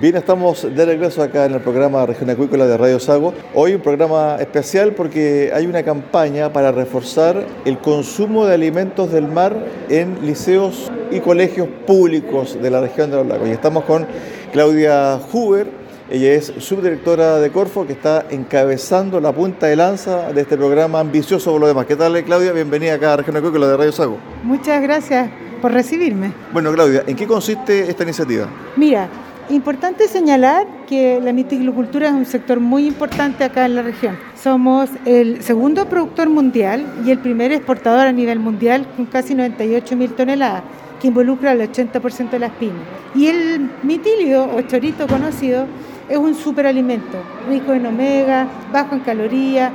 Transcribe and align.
Bien, 0.00 0.14
estamos 0.14 0.62
de 0.62 0.86
regreso 0.86 1.24
acá 1.24 1.46
en 1.46 1.54
el 1.54 1.60
programa 1.60 2.06
Región 2.06 2.30
Acuícola 2.30 2.68
de 2.68 2.76
Radio 2.76 3.00
Sago. 3.00 3.34
Hoy 3.52 3.74
un 3.74 3.80
programa 3.80 4.36
especial 4.38 4.92
porque 4.92 5.50
hay 5.52 5.66
una 5.66 5.82
campaña 5.82 6.52
para 6.52 6.70
reforzar 6.70 7.44
el 7.64 7.78
consumo 7.78 8.46
de 8.46 8.54
alimentos 8.54 9.10
del 9.10 9.26
mar 9.26 9.56
en 9.88 10.24
liceos 10.24 10.92
y 11.10 11.18
colegios 11.18 11.66
públicos 11.84 12.56
de 12.62 12.70
la 12.70 12.80
región 12.80 13.10
de 13.10 13.16
los 13.16 13.26
lagos. 13.26 13.48
Y 13.48 13.50
estamos 13.50 13.82
con 13.86 14.06
Claudia 14.52 15.18
Huber, 15.32 15.66
ella 16.08 16.32
es 16.32 16.52
subdirectora 16.58 17.40
de 17.40 17.50
Corfo 17.50 17.84
que 17.84 17.94
está 17.94 18.24
encabezando 18.30 19.18
la 19.20 19.32
punta 19.32 19.66
de 19.66 19.74
lanza 19.74 20.32
de 20.32 20.42
este 20.42 20.56
programa 20.56 21.00
ambicioso 21.00 21.50
por 21.50 21.60
lo 21.60 21.66
demás. 21.66 21.86
¿Qué 21.86 21.96
tal, 21.96 22.22
Claudia? 22.22 22.52
Bienvenida 22.52 22.94
acá 22.94 23.14
a 23.14 23.16
Región 23.16 23.36
Acuícola 23.36 23.66
de 23.66 23.76
Radio 23.76 23.90
Sago. 23.90 24.16
Muchas 24.44 24.80
gracias 24.80 25.28
por 25.60 25.72
recibirme. 25.72 26.32
Bueno, 26.52 26.72
Claudia, 26.72 27.02
¿en 27.04 27.16
qué 27.16 27.26
consiste 27.26 27.90
esta 27.90 28.04
iniciativa? 28.04 28.46
Mira, 28.76 29.08
Importante 29.50 30.08
señalar 30.08 30.66
que 30.86 31.22
la 31.22 31.32
viticultura 31.32 32.08
es 32.08 32.12
un 32.12 32.26
sector 32.26 32.60
muy 32.60 32.86
importante 32.86 33.44
acá 33.44 33.64
en 33.64 33.76
la 33.76 33.82
región. 33.82 34.18
Somos 34.36 34.90
el 35.06 35.42
segundo 35.42 35.86
productor 35.88 36.28
mundial 36.28 36.84
y 37.06 37.10
el 37.10 37.18
primer 37.18 37.52
exportador 37.52 38.06
a 38.06 38.12
nivel 38.12 38.40
mundial 38.40 38.86
con 38.94 39.06
casi 39.06 39.34
98 39.34 39.96
mil 39.96 40.12
toneladas, 40.12 40.64
que 41.00 41.08
involucra 41.08 41.52
el 41.52 41.62
80% 41.62 42.28
de 42.28 42.38
las 42.40 42.50
pymes. 42.52 42.82
Y 43.14 43.28
el 43.28 43.70
mitilio 43.82 44.54
o 44.54 44.60
chorito 44.60 45.06
conocido 45.06 45.64
es 46.10 46.18
un 46.18 46.34
superalimento, 46.34 47.16
rico 47.48 47.72
en 47.72 47.86
omega, 47.86 48.46
bajo 48.70 48.96
en 48.96 49.00
calorías, 49.00 49.72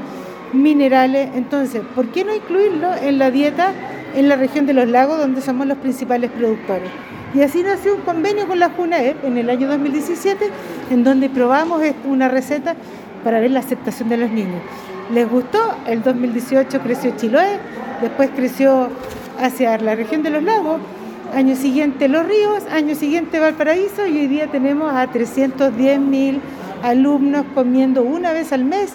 minerales. 0.54 1.32
Entonces, 1.34 1.82
¿por 1.96 2.10
qué 2.10 2.24
no 2.24 2.36
incluirlo 2.36 2.94
en 2.94 3.18
la 3.18 3.32
dieta 3.32 3.72
en 4.14 4.30
la 4.30 4.36
región 4.36 4.68
de 4.68 4.74
los 4.74 4.88
lagos 4.88 5.18
donde 5.18 5.42
somos 5.42 5.66
los 5.66 5.80
principales 5.80 6.30
productores? 6.30 6.92
Y 7.34 7.42
así 7.42 7.64
nació 7.64 7.96
un 7.96 8.02
convenio 8.02 8.48
con 8.48 8.60
la 8.60 8.70
JUNAEP 8.70 9.26
en 9.26 9.38
el 9.38 9.50
año 9.50 9.68
2017, 9.68 10.50
en 10.92 11.04
donde 11.04 11.30
probamos 11.30 11.82
una 12.06 12.28
receta 12.28 12.76
para 13.24 13.40
ver 13.40 13.52
la 13.52 13.60
aceptación 13.60 14.10
de 14.10 14.18
los 14.18 14.30
niños. 14.30 14.62
Les 15.12 15.28
gustó, 15.30 15.60
el 15.88 16.04
2018 16.04 16.80
creció 16.82 17.12
Chiloé, 17.18 17.58
después 18.02 18.30
creció 18.36 18.90
hacia 19.42 19.78
la 19.80 19.96
región 19.96 20.22
de 20.22 20.30
los 20.30 20.44
lagos, 20.44 20.80
año 21.34 21.56
siguiente 21.56 22.08
Los 22.08 22.28
Ríos, 22.28 22.64
año 22.72 22.94
siguiente 22.94 23.40
Valparaíso 23.40 24.06
y 24.06 24.20
hoy 24.20 24.28
día 24.28 24.48
tenemos 24.48 24.94
a 24.94 25.08
310 25.08 26.00
mil 26.00 26.40
alumnos 26.84 27.46
comiendo 27.56 28.04
una 28.04 28.34
vez 28.34 28.54
al 28.54 28.64
mes 28.64 28.94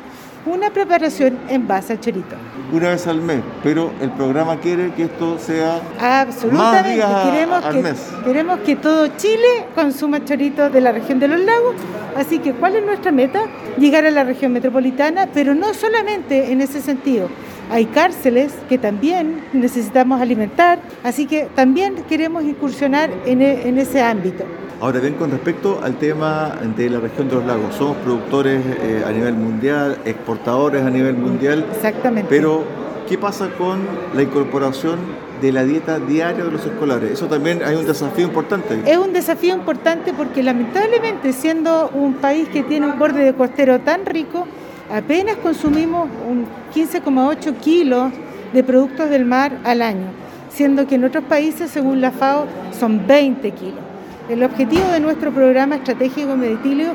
una 0.49 0.71
preparación 0.71 1.39
en 1.49 1.67
base 1.67 1.93
a 1.95 2.01
chorito. 2.01 2.37
Una 2.73 2.91
vez 2.91 3.07
al 3.07 3.21
mes, 3.23 3.41
pero 3.63 3.91
el 4.01 4.11
programa 4.11 4.59
quiere 4.61 4.93
que 4.93 5.05
esto 5.05 5.39
sea 5.39 5.81
Absolutamente. 6.01 6.99
más 7.03 7.25
queremos 7.31 7.65
al 7.65 7.75
que, 7.75 7.83
mes. 7.83 8.09
Queremos 8.25 8.59
que 8.61 8.77
todo 8.77 9.07
Chile 9.17 9.65
consuma 9.75 10.25
chorito 10.25 10.69
de 10.69 10.81
la 10.81 10.93
región 10.93 11.19
de 11.19 11.29
los 11.29 11.41
lagos. 11.41 11.75
Así 12.17 12.39
que, 12.41 12.53
¿cuál 12.53 12.77
es 12.77 12.85
nuestra 12.85 13.11
meta? 13.11 13.41
Llegar 13.79 14.05
a 14.05 14.11
la 14.11 14.25
región 14.25 14.53
metropolitana, 14.53 15.29
pero 15.33 15.55
no 15.55 15.73
solamente 15.73 16.53
en 16.53 16.61
ese 16.61 16.81
sentido. 16.83 17.29
Hay 17.71 17.87
cárceles 17.87 18.53
que 18.69 18.79
también 18.79 19.43
necesitamos 19.53 20.21
alimentar, 20.21 20.79
así 21.05 21.27
que 21.27 21.49
también 21.55 21.97
queremos 22.09 22.45
incursionar 22.45 23.11
en, 23.27 23.43
e- 23.43 23.69
en 23.69 23.79
ese 23.79 24.03
ámbito. 24.03 24.45
Ahora 24.81 25.01
bien, 25.01 25.15
con 25.15 25.33
respecto 25.33 25.81
al 25.83 25.97
tema 25.97 26.55
de 26.77 26.89
la 26.89 27.01
región 27.01 27.29
de 27.29 27.35
los 27.35 27.45
lagos, 27.45 27.75
somos 27.75 27.97
productores 27.97 28.63
eh, 28.81 29.03
a 29.05 29.11
nivel 29.11 29.35
mundial, 29.35 29.99
exportadores 30.05 30.85
a 30.85 30.91
nivel 30.91 31.17
mundial, 31.17 31.67
Exactamente. 31.73 32.29
pero 32.31 32.63
¿qué 33.09 33.19
pasa 33.19 33.49
con 33.59 33.81
la 34.15 34.23
incorporación 34.23 35.01
de 35.43 35.51
la 35.51 35.65
dieta 35.65 35.99
diaria 35.99 36.45
de 36.45 36.53
los 36.53 36.65
escolares? 36.65 37.11
Eso 37.11 37.27
también 37.27 37.61
hay 37.65 37.75
un 37.75 37.87
desafío 37.87 38.25
importante. 38.25 38.79
Es 38.87 38.97
un 38.97 39.13
desafío 39.13 39.53
importante 39.57 40.13
porque 40.13 40.45
lamentablemente 40.45 41.33
siendo 41.33 41.91
un 41.93 42.15
país 42.15 42.49
que 42.49 42.63
tiene 42.63 42.87
un 42.87 43.01
borde 43.01 43.25
de 43.25 43.35
costero 43.35 43.81
tan 43.81 44.07
rico, 44.07 44.47
apenas 44.95 45.39
consumimos 45.39 46.09
un 46.25 46.47
15,8 46.73 47.57
kilos 47.57 48.13
de 48.53 48.63
productos 48.63 49.11
del 49.11 49.25
mar 49.25 49.59
al 49.65 49.83
año, 49.83 50.07
siendo 50.51 50.87
que 50.87 50.95
en 50.95 51.03
otros 51.03 51.25
países, 51.25 51.69
según 51.69 52.01
la 52.01 52.13
FAO, 52.13 52.47
son 52.79 53.09
20 53.09 53.51
kilos. 53.51 53.89
El 54.29 54.45
objetivo 54.45 54.87
de 54.89 55.01
nuestro 55.01 55.33
programa 55.33 55.77
estratégico 55.77 56.37
Meditilio 56.37 56.89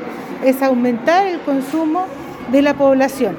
es 0.46 0.62
aumentar 0.62 1.26
el 1.26 1.40
consumo 1.40 2.06
de 2.52 2.62
la 2.62 2.76
población. 2.76 3.36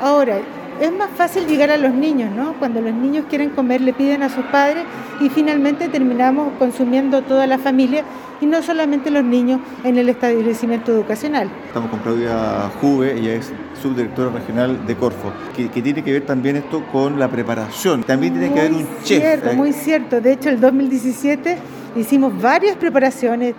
Ahora, 0.00 0.38
es 0.80 0.92
más 0.92 1.10
fácil 1.16 1.46
llegar 1.46 1.70
a 1.70 1.76
los 1.76 1.94
niños, 1.94 2.34
¿no? 2.34 2.54
Cuando 2.54 2.80
los 2.80 2.92
niños 2.92 3.26
quieren 3.30 3.50
comer 3.50 3.82
le 3.82 3.92
piden 3.92 4.24
a 4.24 4.30
sus 4.30 4.44
padres 4.46 4.82
y 5.20 5.28
finalmente 5.28 5.88
terminamos 5.88 6.54
consumiendo 6.58 7.22
toda 7.22 7.46
la 7.46 7.56
familia 7.58 8.02
y 8.40 8.46
no 8.46 8.62
solamente 8.62 9.12
los 9.12 9.22
niños 9.22 9.60
en 9.84 9.96
el 9.96 10.08
establecimiento 10.08 10.90
educacional. 10.90 11.48
Estamos 11.68 11.88
con 11.90 12.00
Claudia 12.00 12.68
Juve, 12.80 13.16
ella 13.16 13.34
es 13.34 13.52
subdirectora 13.80 14.30
regional 14.30 14.84
de 14.88 14.96
Corfo, 14.96 15.32
que, 15.54 15.68
que 15.68 15.82
tiene 15.82 16.02
que 16.02 16.12
ver 16.12 16.26
también 16.26 16.56
esto 16.56 16.82
con 16.90 17.18
la 17.20 17.28
preparación. 17.28 18.02
También 18.02 18.32
tiene 18.32 18.52
que 18.52 18.60
haber 18.60 18.72
un 18.72 18.88
chef. 19.04 19.22
Cierto, 19.22 19.50
¿eh? 19.50 19.54
muy 19.54 19.72
cierto. 19.72 20.20
De 20.20 20.32
hecho, 20.32 20.50
el 20.50 20.60
2017 20.60 21.58
hicimos 21.96 22.40
varias 22.40 22.76
preparaciones. 22.76 23.54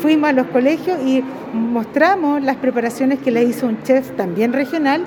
Fuimos 0.00 0.30
a 0.30 0.32
los 0.32 0.46
colegios 0.48 0.98
y 1.04 1.22
mostramos 1.52 2.42
las 2.42 2.56
preparaciones 2.56 3.20
que 3.20 3.30
le 3.30 3.44
hizo 3.44 3.66
un 3.66 3.82
chef 3.82 4.16
también 4.16 4.52
regional 4.52 5.04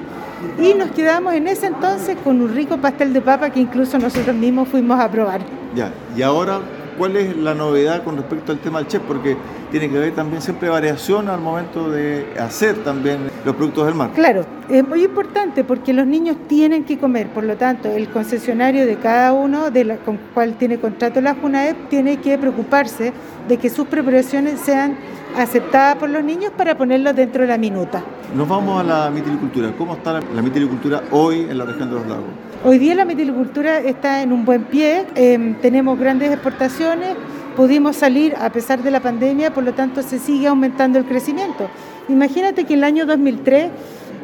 y 0.59 0.73
nos 0.73 0.91
quedamos 0.91 1.33
en 1.33 1.47
ese 1.47 1.67
entonces 1.67 2.15
con 2.23 2.41
un 2.41 2.53
rico 2.53 2.77
pastel 2.77 3.11
de 3.11 3.21
papa 3.21 3.49
que 3.49 3.59
incluso 3.59 3.97
nosotros 3.97 4.35
mismos 4.35 4.67
fuimos 4.67 4.99
a 4.99 5.09
probar. 5.09 5.41
Ya, 5.75 5.91
y 6.15 6.21
ahora, 6.21 6.59
¿cuál 6.97 7.15
es 7.17 7.35
la 7.37 7.53
novedad 7.53 8.03
con 8.03 8.17
respecto 8.17 8.51
al 8.51 8.59
tema 8.59 8.79
del 8.79 8.87
chef? 8.87 9.01
Porque 9.07 9.37
tiene 9.71 9.89
que 9.89 9.97
haber 9.97 10.13
también 10.13 10.41
siempre 10.41 10.69
variación 10.69 11.29
al 11.29 11.39
momento 11.39 11.89
de 11.89 12.25
hacer 12.39 12.83
también 12.83 13.29
los 13.45 13.55
productos 13.55 13.85
del 13.85 13.95
mar. 13.95 14.11
Claro, 14.13 14.45
es 14.69 14.87
muy 14.87 15.03
importante 15.03 15.63
porque 15.63 15.93
los 15.93 16.07
niños 16.07 16.37
tienen 16.47 16.83
que 16.83 16.97
comer, 16.97 17.27
por 17.27 17.43
lo 17.43 17.55
tanto, 17.57 17.89
el 17.89 18.09
concesionario 18.09 18.85
de 18.85 18.95
cada 18.97 19.33
uno 19.33 19.71
de 19.71 19.83
la, 19.83 19.97
con 19.97 20.17
cual 20.33 20.55
tiene 20.57 20.79
contrato 20.79 21.21
la 21.21 21.35
JUNAEP 21.35 21.89
tiene 21.89 22.17
que 22.17 22.37
preocuparse 22.37 23.13
de 23.47 23.57
que 23.57 23.69
sus 23.69 23.87
preparaciones 23.87 24.59
sean 24.59 24.97
aceptadas 25.37 25.95
por 25.95 26.09
los 26.09 26.23
niños 26.23 26.51
para 26.55 26.77
ponerlos 26.77 27.15
dentro 27.15 27.41
de 27.41 27.47
la 27.49 27.57
minuta. 27.57 28.03
Nos 28.35 28.47
vamos 28.47 28.81
a 28.81 28.83
la 28.83 29.11
mitilicultura. 29.11 29.71
¿Cómo 29.77 29.93
está 29.93 30.13
la, 30.13 30.21
la 30.33 30.41
mitilicultura 30.41 31.03
hoy 31.11 31.41
en 31.41 31.57
la 31.57 31.65
región 31.65 31.89
de 31.89 31.95
los 31.95 32.07
lagos? 32.07 32.25
Hoy 32.67 32.79
día 32.79 32.95
la 32.95 33.05
metilicultura 33.05 33.77
está 33.77 34.23
en 34.23 34.33
un 34.33 34.43
buen 34.43 34.63
pie, 34.63 35.05
eh, 35.13 35.55
tenemos 35.61 35.99
grandes 35.99 36.31
exportaciones, 36.31 37.15
pudimos 37.55 37.95
salir 37.95 38.33
a 38.41 38.49
pesar 38.49 38.81
de 38.81 38.89
la 38.89 39.01
pandemia, 39.01 39.53
por 39.53 39.63
lo 39.63 39.75
tanto 39.75 40.01
se 40.01 40.17
sigue 40.17 40.47
aumentando 40.47 40.97
el 40.97 41.05
crecimiento. 41.05 41.69
Imagínate 42.09 42.63
que 42.63 42.73
en 42.73 42.79
el 42.79 42.85
año 42.85 43.05
2003 43.05 43.69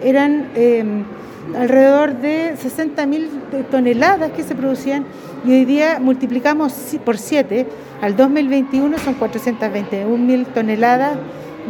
eran 0.01 0.47
eh, 0.55 0.83
alrededor 1.55 2.15
de 2.15 2.57
60 2.57 3.05
mil 3.05 3.29
toneladas 3.69 4.31
que 4.31 4.41
se 4.41 4.55
producían 4.55 5.05
y 5.45 5.51
hoy 5.51 5.65
día 5.65 5.99
multiplicamos 6.01 6.73
por 7.05 7.19
7, 7.19 7.67
al 8.01 8.15
2021 8.15 8.97
son 8.97 9.13
421 9.13 10.17
mil 10.17 10.47
toneladas 10.47 11.15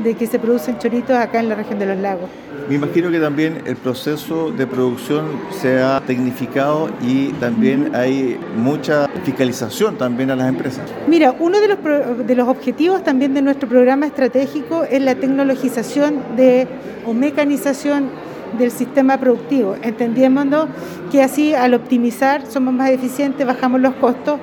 de 0.04 0.14
que 0.16 0.28
se 0.28 0.40
producen 0.40 0.78
choritos 0.78 1.16
acá 1.16 1.40
en 1.40 1.50
la 1.50 1.56
región 1.56 1.80
de 1.80 1.86
los 1.86 1.98
lagos. 1.98 2.30
Me 2.70 2.76
imagino 2.76 3.12
que 3.12 3.20
también 3.20 3.64
el 3.66 3.76
proceso 3.76 4.52
de 4.52 4.66
producción 4.66 5.26
se 5.52 5.82
ha 5.82 6.02
tecnificado 6.06 6.90
y 7.02 7.30
también 7.34 7.94
hay 7.96 8.40
mucha 8.56 9.10
fiscalización 9.26 9.98
también 9.98 10.32
a 10.32 10.36
las 10.36 10.48
empresas. 10.48 10.90
Mira, 11.08 11.36
uno 11.38 11.60
de 11.60 11.68
los, 11.68 12.28
de 12.28 12.36
los 12.36 12.48
objetivos 12.48 13.04
también 13.04 13.34
de 13.34 13.42
nuestro 13.42 13.68
programa 13.68 14.06
estratégico 14.06 14.84
es 14.84 15.02
la 15.02 15.16
tecnologización 15.16 16.16
de, 16.38 16.68
o 17.06 17.14
mecanización 17.14 18.10
del 18.58 18.72
sistema 18.72 19.18
productivo, 19.20 19.76
entendiendo 19.82 20.68
que 21.12 21.22
así 21.22 21.54
al 21.54 21.74
optimizar 21.74 22.46
somos 22.46 22.74
más 22.74 22.90
eficientes, 22.92 23.46
bajamos 23.46 23.82
los 23.82 23.96
costos 23.96 24.40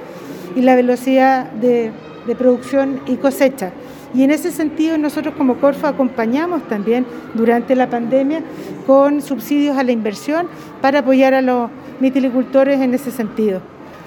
y 0.56 0.62
la 0.62 0.76
velocidad 0.76 1.50
de, 1.52 1.92
de 2.26 2.34
producción 2.34 3.00
y 3.06 3.16
cosecha. 3.16 3.72
Y 4.14 4.22
en 4.22 4.30
ese 4.30 4.50
sentido 4.50 4.96
nosotros 4.96 5.34
como 5.36 5.56
Corfo 5.56 5.86
acompañamos 5.86 6.66
también 6.68 7.06
durante 7.34 7.74
la 7.74 7.90
pandemia 7.90 8.42
con 8.86 9.20
subsidios 9.20 9.76
a 9.76 9.82
la 9.82 9.92
inversión 9.92 10.48
para 10.80 11.00
apoyar 11.00 11.34
a 11.34 11.42
los 11.42 11.70
mitilicultores 12.00 12.80
en 12.80 12.94
ese 12.94 13.10
sentido. 13.10 13.60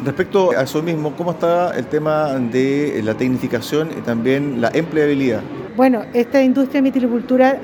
Respecto 0.03 0.51
a 0.57 0.63
eso 0.63 0.81
mismo, 0.81 1.13
¿cómo 1.15 1.31
está 1.31 1.77
el 1.77 1.85
tema 1.85 2.33
de 2.33 3.01
la 3.03 3.13
tecnificación 3.13 3.89
y 3.95 4.01
también 4.01 4.59
la 4.59 4.71
empleabilidad? 4.73 5.41
Bueno, 5.77 6.03
esta 6.13 6.41
industria 6.41 6.79
de 6.79 6.83
mitilicultura 6.83 7.57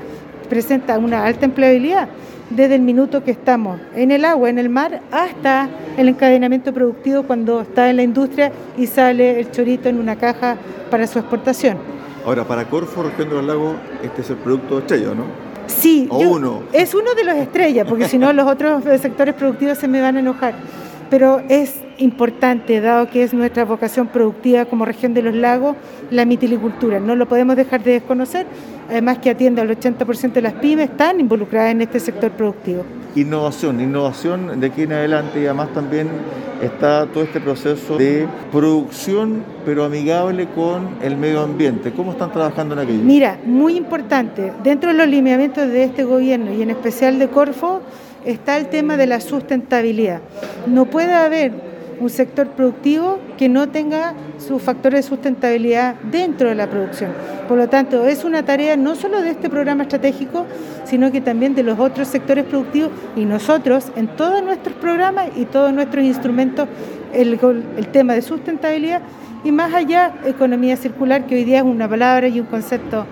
presenta 0.48 0.98
una 0.98 1.24
alta 1.24 1.46
empleabilidad 1.46 2.08
desde 2.50 2.76
el 2.76 2.82
minuto 2.82 3.24
que 3.24 3.32
estamos 3.32 3.80
en 3.94 4.10
el 4.10 4.24
agua, 4.24 4.48
en 4.48 4.58
el 4.58 4.68
mar, 4.68 5.02
hasta 5.10 5.68
el 5.96 6.08
encadenamiento 6.08 6.72
productivo 6.72 7.24
cuando 7.24 7.62
está 7.62 7.90
en 7.90 7.96
la 7.96 8.02
industria 8.02 8.52
y 8.76 8.86
sale 8.86 9.40
el 9.40 9.50
chorito 9.50 9.88
en 9.88 9.98
una 9.98 10.16
caja 10.16 10.56
para 10.90 11.06
su 11.06 11.18
exportación. 11.18 11.97
Ahora, 12.24 12.44
para 12.44 12.68
Corfo, 12.68 13.02
Región 13.02 13.28
de 13.28 13.34
los 13.36 13.44
Lagos, 13.44 13.76
este 14.02 14.22
es 14.22 14.30
el 14.30 14.36
producto 14.36 14.78
estrella, 14.78 15.14
¿no? 15.14 15.24
Sí, 15.66 16.08
o 16.10 16.18
uno. 16.18 16.62
es 16.72 16.94
uno 16.94 17.14
de 17.14 17.24
los 17.24 17.36
estrellas, 17.36 17.86
porque 17.88 18.08
si 18.08 18.18
no 18.18 18.32
los 18.32 18.46
otros 18.46 18.82
sectores 19.00 19.34
productivos 19.34 19.78
se 19.78 19.86
me 19.86 20.00
van 20.00 20.16
a 20.16 20.20
enojar. 20.20 20.54
Pero 21.10 21.42
es 21.48 21.80
importante, 21.98 22.80
dado 22.80 23.08
que 23.08 23.22
es 23.22 23.34
nuestra 23.34 23.64
vocación 23.64 24.08
productiva 24.08 24.64
como 24.66 24.84
región 24.84 25.14
de 25.14 25.22
los 25.22 25.34
lagos, 25.34 25.76
la 26.10 26.24
mitilicultura. 26.24 27.00
No 27.00 27.16
lo 27.16 27.26
podemos 27.26 27.56
dejar 27.56 27.82
de 27.82 27.92
desconocer, 27.92 28.46
además 28.88 29.18
que 29.18 29.30
atiende 29.30 29.60
al 29.60 29.68
80% 29.68 30.32
de 30.32 30.42
las 30.42 30.54
pymes, 30.54 30.90
están 30.90 31.20
involucradas 31.20 31.72
en 31.72 31.82
este 31.82 32.00
sector 32.00 32.30
productivo. 32.30 32.84
Innovación, 33.14 33.80
innovación 33.80 34.60
de 34.60 34.66
aquí 34.66 34.82
en 34.82 34.92
adelante 34.92 35.40
y 35.40 35.46
además 35.46 35.72
también 35.72 36.08
está 36.62 37.06
todo 37.06 37.24
este 37.24 37.40
proceso 37.40 37.96
de 37.96 38.26
producción 38.50 39.44
pero 39.64 39.84
amigable 39.84 40.48
con 40.54 40.88
el 41.02 41.16
medio 41.16 41.42
ambiente. 41.42 41.92
¿Cómo 41.92 42.12
están 42.12 42.32
trabajando 42.32 42.74
en 42.74 42.80
aquello? 42.80 43.02
Mira, 43.02 43.38
muy 43.44 43.76
importante, 43.76 44.52
dentro 44.62 44.90
de 44.90 44.96
los 44.96 45.08
lineamientos 45.08 45.68
de 45.68 45.84
este 45.84 46.04
gobierno 46.04 46.52
y 46.52 46.62
en 46.62 46.70
especial 46.70 47.18
de 47.18 47.28
Corfo, 47.28 47.80
está 48.24 48.56
el 48.56 48.68
tema 48.68 48.96
de 48.96 49.06
la 49.06 49.20
sustentabilidad. 49.20 50.20
No 50.66 50.86
puede 50.86 51.14
haber 51.14 51.52
un 52.00 52.10
sector 52.10 52.48
productivo 52.48 53.18
que 53.36 53.48
no 53.48 53.68
tenga 53.68 54.14
sus 54.38 54.62
factores 54.62 55.04
de 55.04 55.08
sustentabilidad 55.08 55.96
dentro 56.10 56.48
de 56.48 56.54
la 56.54 56.68
producción. 56.68 57.10
Por 57.48 57.58
lo 57.58 57.68
tanto, 57.68 58.06
es 58.06 58.24
una 58.24 58.44
tarea 58.44 58.76
no 58.76 58.94
solo 58.94 59.20
de 59.20 59.30
este 59.30 59.48
programa 59.48 59.84
estratégico, 59.84 60.46
sino 60.84 61.10
que 61.10 61.20
también 61.20 61.54
de 61.54 61.62
los 61.62 61.78
otros 61.78 62.08
sectores 62.08 62.44
productivos 62.44 62.90
y 63.16 63.24
nosotros 63.24 63.90
en 63.96 64.08
todos 64.08 64.42
nuestros 64.42 64.76
programas 64.76 65.30
y 65.36 65.44
todos 65.44 65.72
nuestros 65.72 66.04
instrumentos 66.04 66.68
el, 67.12 67.38
el 67.76 67.88
tema 67.88 68.14
de 68.14 68.22
sustentabilidad 68.22 69.02
y 69.44 69.52
más 69.52 69.72
allá 69.72 70.14
economía 70.24 70.76
circular, 70.76 71.26
que 71.26 71.36
hoy 71.36 71.44
día 71.44 71.58
es 71.58 71.64
una 71.64 71.88
palabra 71.88 72.28
y 72.28 72.40
un 72.40 72.46
concepto 72.46 73.06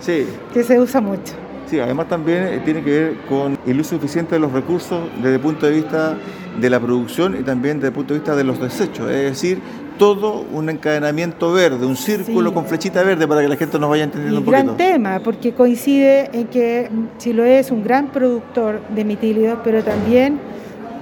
que 0.52 0.64
se 0.64 0.78
usa 0.78 1.00
mucho. 1.00 1.45
Sí, 1.66 1.80
además 1.80 2.08
también 2.08 2.44
eh, 2.44 2.60
tiene 2.64 2.82
que 2.82 2.90
ver 2.90 3.16
con 3.28 3.58
el 3.66 3.80
uso 3.80 3.96
eficiente 3.96 4.36
de 4.36 4.40
los 4.40 4.52
recursos 4.52 5.00
desde 5.16 5.34
el 5.34 5.40
punto 5.40 5.66
de 5.66 5.72
vista 5.72 6.16
de 6.60 6.70
la 6.70 6.78
producción 6.80 7.36
y 7.38 7.42
también 7.42 7.78
desde 7.78 7.88
el 7.88 7.94
punto 7.94 8.14
de 8.14 8.20
vista 8.20 8.36
de 8.36 8.44
los 8.44 8.60
desechos, 8.60 9.10
es 9.10 9.22
decir, 9.30 9.60
todo 9.98 10.44
un 10.52 10.68
encadenamiento 10.68 11.52
verde, 11.52 11.86
un 11.86 11.96
círculo 11.96 12.52
con 12.52 12.66
flechita 12.66 13.02
verde 13.02 13.26
para 13.26 13.42
que 13.42 13.48
la 13.48 13.56
gente 13.56 13.78
nos 13.78 13.90
vaya 13.90 14.04
entendiendo 14.04 14.40
un 14.40 14.44
poquito. 14.44 14.64
Gran 14.64 14.76
tema, 14.76 15.20
porque 15.20 15.52
coincide 15.52 16.30
en 16.32 16.46
que 16.48 16.88
Chiloé 17.18 17.58
es 17.58 17.70
un 17.70 17.82
gran 17.82 18.08
productor 18.08 18.80
de 18.94 19.04
mitílidos, 19.04 19.58
pero 19.64 19.82
también 19.82 20.38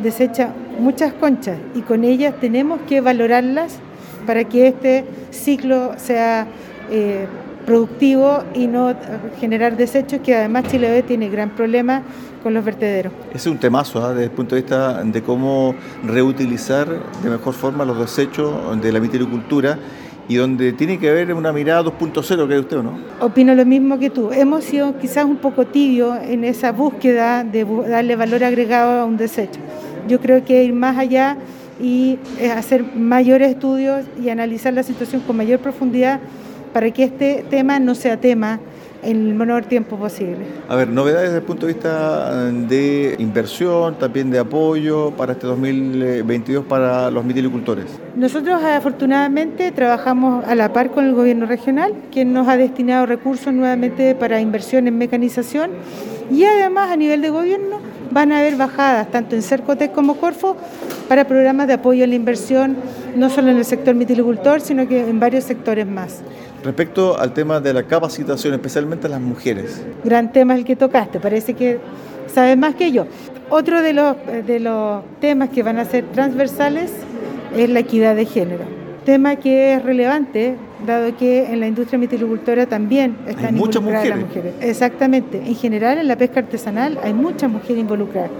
desecha 0.02 0.52
muchas 0.78 1.12
conchas 1.12 1.58
y 1.74 1.82
con 1.82 2.04
ellas 2.04 2.34
tenemos 2.40 2.80
que 2.88 3.00
valorarlas 3.00 3.78
para 4.26 4.44
que 4.44 4.68
este 4.68 5.04
ciclo 5.30 5.92
sea 5.96 6.46
eh, 6.90 7.26
productivo 7.64 8.42
y 8.54 8.66
no 8.66 8.94
generar 9.40 9.76
desechos, 9.76 10.20
que 10.20 10.34
además 10.34 10.64
Chile 10.68 11.02
tiene 11.02 11.28
gran 11.28 11.50
problema 11.50 12.02
con 12.42 12.54
los 12.54 12.64
vertederos. 12.64 13.12
Ese 13.30 13.36
es 13.36 13.46
un 13.46 13.58
temazo 13.58 14.04
¿ah? 14.04 14.10
desde 14.10 14.24
el 14.24 14.30
punto 14.30 14.54
de 14.54 14.62
vista 14.62 15.02
de 15.02 15.22
cómo 15.22 15.74
reutilizar 16.04 16.86
de 17.22 17.30
mejor 17.30 17.54
forma 17.54 17.84
los 17.84 17.98
desechos 17.98 18.80
de 18.80 18.92
la 18.92 18.98
vitilicultura 18.98 19.78
y 20.28 20.36
donde 20.36 20.72
tiene 20.72 20.98
que 20.98 21.10
haber 21.10 21.32
una 21.34 21.52
mirada 21.52 21.84
2.0, 21.84 22.46
¿cree 22.46 22.58
usted 22.58 22.78
o 22.78 22.82
no? 22.82 22.98
Opino 23.20 23.54
lo 23.54 23.66
mismo 23.66 23.98
que 23.98 24.10
tú. 24.10 24.30
Hemos 24.32 24.64
sido 24.64 24.96
quizás 24.98 25.24
un 25.24 25.36
poco 25.36 25.66
tibios 25.66 26.18
en 26.22 26.44
esa 26.44 26.72
búsqueda 26.72 27.44
de 27.44 27.64
darle 27.88 28.16
valor 28.16 28.42
agregado 28.44 29.00
a 29.02 29.04
un 29.04 29.16
desecho. 29.16 29.60
Yo 30.08 30.20
creo 30.20 30.44
que 30.44 30.64
ir 30.64 30.72
más 30.72 30.96
allá 30.96 31.36
y 31.80 32.18
eh, 32.38 32.50
hacer 32.50 32.84
mayores 32.94 33.50
estudios 33.50 34.04
y 34.22 34.28
analizar 34.28 34.72
la 34.72 34.82
situación 34.82 35.22
con 35.22 35.36
mayor 35.36 35.60
profundidad 35.60 36.20
para 36.74 36.90
que 36.90 37.04
este 37.04 37.46
tema 37.48 37.78
no 37.78 37.94
sea 37.94 38.20
tema 38.20 38.60
en 39.04 39.28
el 39.28 39.34
menor 39.34 39.64
tiempo 39.66 39.96
posible. 39.96 40.38
A 40.68 40.76
ver, 40.76 40.88
novedades 40.88 41.28
desde 41.28 41.38
el 41.38 41.44
punto 41.44 41.66
de 41.66 41.74
vista 41.74 42.50
de 42.50 43.14
inversión, 43.18 43.96
también 43.98 44.30
de 44.30 44.38
apoyo 44.38 45.12
para 45.12 45.32
este 45.32 45.46
2022 45.46 46.64
para 46.64 47.10
los 47.10 47.24
mitilicultores. 47.24 47.86
Nosotros 48.16 48.62
afortunadamente 48.62 49.70
trabajamos 49.72 50.44
a 50.46 50.54
la 50.54 50.72
par 50.72 50.90
con 50.90 51.04
el 51.04 51.14
gobierno 51.14 51.46
regional, 51.46 51.94
quien 52.10 52.32
nos 52.32 52.48
ha 52.48 52.56
destinado 52.56 53.06
recursos 53.06 53.52
nuevamente 53.52 54.14
para 54.14 54.40
inversión 54.40 54.88
en 54.88 54.98
mecanización 54.98 55.70
y 56.30 56.44
además 56.44 56.90
a 56.90 56.96
nivel 56.96 57.20
de 57.22 57.30
gobierno 57.30 57.78
van 58.10 58.32
a 58.32 58.38
haber 58.38 58.56
bajadas 58.56 59.10
tanto 59.10 59.36
en 59.36 59.42
Cercotec 59.42 59.92
como 59.92 60.16
Corfo 60.16 60.56
para 61.08 61.26
programas 61.26 61.66
de 61.66 61.74
apoyo 61.74 62.04
a 62.04 62.06
la 62.06 62.14
inversión, 62.14 62.76
no 63.16 63.28
solo 63.28 63.50
en 63.50 63.58
el 63.58 63.64
sector 63.64 63.94
mitilicultor, 63.94 64.60
sino 64.60 64.88
que 64.88 65.00
en 65.00 65.20
varios 65.20 65.44
sectores 65.44 65.86
más. 65.86 66.22
Respecto 66.64 67.18
al 67.20 67.34
tema 67.34 67.60
de 67.60 67.74
la 67.74 67.82
capacitación, 67.82 68.54
especialmente 68.54 69.06
a 69.06 69.10
las 69.10 69.20
mujeres. 69.20 69.84
Gran 70.02 70.32
tema 70.32 70.54
el 70.54 70.64
que 70.64 70.76
tocaste, 70.76 71.20
parece 71.20 71.52
que 71.52 71.78
sabes 72.26 72.56
más 72.56 72.74
que 72.74 72.90
yo. 72.90 73.06
Otro 73.50 73.82
de 73.82 73.92
los, 73.92 74.16
de 74.46 74.60
los 74.60 75.02
temas 75.20 75.50
que 75.50 75.62
van 75.62 75.78
a 75.78 75.84
ser 75.84 76.04
transversales 76.06 76.90
es 77.54 77.68
la 77.68 77.80
equidad 77.80 78.16
de 78.16 78.24
género. 78.24 78.64
Tema 79.04 79.36
que 79.36 79.74
es 79.74 79.82
relevante, 79.82 80.56
dado 80.86 81.14
que 81.18 81.52
en 81.52 81.60
la 81.60 81.66
industria 81.66 81.98
mitilicultora 81.98 82.64
también 82.64 83.18
están 83.28 83.54
involucradas 83.58 84.08
las 84.08 84.18
mujeres. 84.20 84.54
Exactamente. 84.62 85.42
En 85.44 85.54
general, 85.56 85.98
en 85.98 86.08
la 86.08 86.16
pesca 86.16 86.40
artesanal 86.40 86.98
hay 87.02 87.12
muchas 87.12 87.50
mujeres 87.50 87.78
involucradas. 87.78 88.30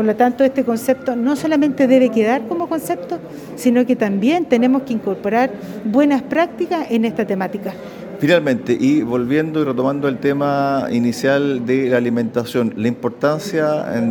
Por 0.00 0.06
lo 0.06 0.16
tanto, 0.16 0.44
este 0.44 0.64
concepto 0.64 1.14
no 1.14 1.36
solamente 1.36 1.86
debe 1.86 2.08
quedar 2.08 2.48
como 2.48 2.70
concepto, 2.70 3.18
sino 3.54 3.84
que 3.84 3.96
también 3.96 4.46
tenemos 4.46 4.84
que 4.84 4.94
incorporar 4.94 5.50
buenas 5.84 6.22
prácticas 6.22 6.90
en 6.90 7.04
esta 7.04 7.26
temática. 7.26 7.74
Finalmente, 8.18 8.74
y 8.80 9.02
volviendo 9.02 9.60
y 9.60 9.64
retomando 9.64 10.08
el 10.08 10.16
tema 10.16 10.86
inicial 10.90 11.66
de 11.66 11.90
la 11.90 11.98
alimentación, 11.98 12.72
la 12.78 12.88
importancia 12.88 13.66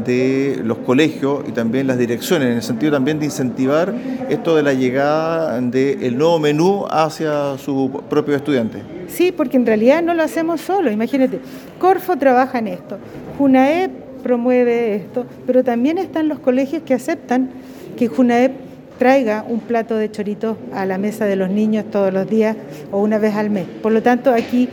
de 0.06 0.62
los 0.64 0.78
colegios 0.78 1.40
y 1.48 1.54
también 1.54 1.88
las 1.88 1.98
direcciones, 1.98 2.50
en 2.50 2.58
el 2.58 2.62
sentido 2.62 2.92
también 2.92 3.18
de 3.18 3.26
incentivar 3.26 3.92
esto 4.30 4.56
de 4.56 4.62
la 4.62 4.76
llegada 4.76 5.60
del 5.60 6.16
nuevo 6.16 6.38
menú 6.38 6.86
hacia 6.88 7.58
sus 7.58 7.90
propios 8.12 8.38
estudiantes. 8.38 8.84
Sí, 9.08 9.32
porque 9.32 9.58
en 9.58 9.66
realidad 9.66 10.04
no 10.04 10.14
lo 10.14 10.22
hacemos 10.22 10.62
solo, 10.62 10.92
imagínate, 10.92 11.40
Corfo 11.80 12.16
trabaja 12.16 12.60
en 12.60 12.68
esto, 12.68 13.00
JUNAEP 13.40 14.09
promueve 14.20 14.96
esto, 14.96 15.26
pero 15.46 15.64
también 15.64 15.98
están 15.98 16.28
los 16.28 16.40
colegios 16.40 16.84
que 16.84 16.94
aceptan 16.94 17.50
que 17.98 18.08
Junaep 18.08 18.52
traiga 19.00 19.46
un 19.48 19.62
plato 19.62 19.96
de 19.96 20.12
choritos 20.12 20.58
a 20.74 20.86
la 20.86 20.98
mesa 20.98 21.26
de 21.26 21.36
los 21.36 21.50
niños 21.50 21.86
todos 21.90 22.14
los 22.14 22.30
días 22.30 22.56
o 22.92 23.00
una 23.02 23.18
vez 23.18 23.34
al 23.36 23.50
mes. 23.50 23.66
Por 23.82 23.94
lo 23.94 24.04
tanto, 24.04 24.32
aquí 24.32 24.68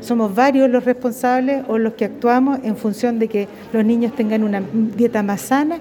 somos 0.00 0.34
varios 0.34 0.70
los 0.70 0.84
responsables 0.84 1.64
o 1.68 1.78
los 1.78 1.94
que 1.94 2.04
actuamos 2.04 2.60
en 2.62 2.76
función 2.76 3.18
de 3.18 3.28
que 3.28 3.48
los 3.72 3.84
niños 3.84 4.14
tengan 4.14 4.44
una 4.44 4.62
dieta 4.96 5.22
más 5.22 5.42
sana, 5.42 5.78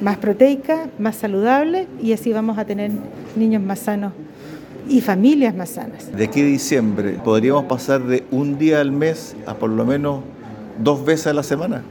más 0.00 0.18
proteica, 0.18 0.88
más 0.98 1.16
saludable 1.16 1.86
y 2.02 2.12
así 2.12 2.32
vamos 2.32 2.58
a 2.58 2.64
tener 2.64 2.90
niños 3.36 3.62
más 3.62 3.78
sanos 3.78 4.12
y 4.88 5.00
familias 5.00 5.54
más 5.54 5.70
sanas. 5.70 6.16
De 6.16 6.24
a 6.24 6.28
diciembre, 6.28 7.18
¿podríamos 7.24 7.64
pasar 7.64 8.04
de 8.04 8.24
un 8.30 8.58
día 8.58 8.80
al 8.80 8.92
mes 8.92 9.36
a 9.46 9.54
por 9.54 9.70
lo 9.70 9.84
menos 9.84 10.20
dos 10.78 11.04
veces 11.04 11.28
a 11.28 11.32
la 11.32 11.42
semana? 11.42 11.82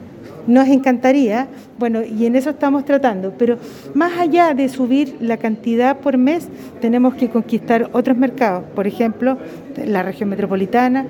Nos 0.48 0.68
encantaría, 0.68 1.48
bueno, 1.80 2.02
y 2.04 2.26
en 2.26 2.36
eso 2.36 2.52
estamos 2.52 2.86
tratando, 2.86 3.34
pero 3.38 3.58
más 3.94 4.20
allá 4.20 4.54
de 4.54 4.70
subir 4.70 5.16
la 5.20 5.38
cantidad 5.38 5.98
por 5.98 6.18
mes, 6.18 6.48
tenemos 6.82 7.16
que 7.16 7.30
conquistar 7.30 7.90
otros 7.94 8.16
mercados, 8.16 8.64
por 8.76 8.86
ejemplo, 8.86 9.38
la 9.76 10.04
región 10.04 10.30
metropolitana, 10.30 11.08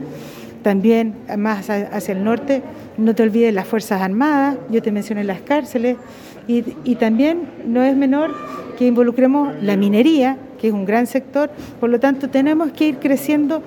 también 0.63 1.15
más 1.37 1.69
hacia 1.69 2.13
el 2.13 2.23
norte, 2.23 2.63
no 2.97 3.13
te 3.13 3.23
olvides 3.23 3.53
las 3.53 3.67
Fuerzas 3.67 4.01
Armadas, 4.01 4.57
yo 4.71 4.81
te 4.81 4.91
mencioné 4.91 5.23
las 5.23 5.41
cárceles, 5.41 5.97
y, 6.47 6.63
y 6.83 6.95
también 6.95 7.49
no 7.67 7.83
es 7.83 7.95
menor 7.95 8.33
que 8.77 8.87
involucremos 8.87 9.53
la 9.61 9.75
minería, 9.75 10.37
que 10.59 10.67
es 10.67 10.73
un 10.73 10.85
gran 10.85 11.07
sector, 11.07 11.49
por 11.79 11.89
lo 11.89 11.99
tanto 11.99 12.29
tenemos 12.29 12.71
que 12.71 12.87
ir 12.87 12.97
creciendo, 12.97 13.61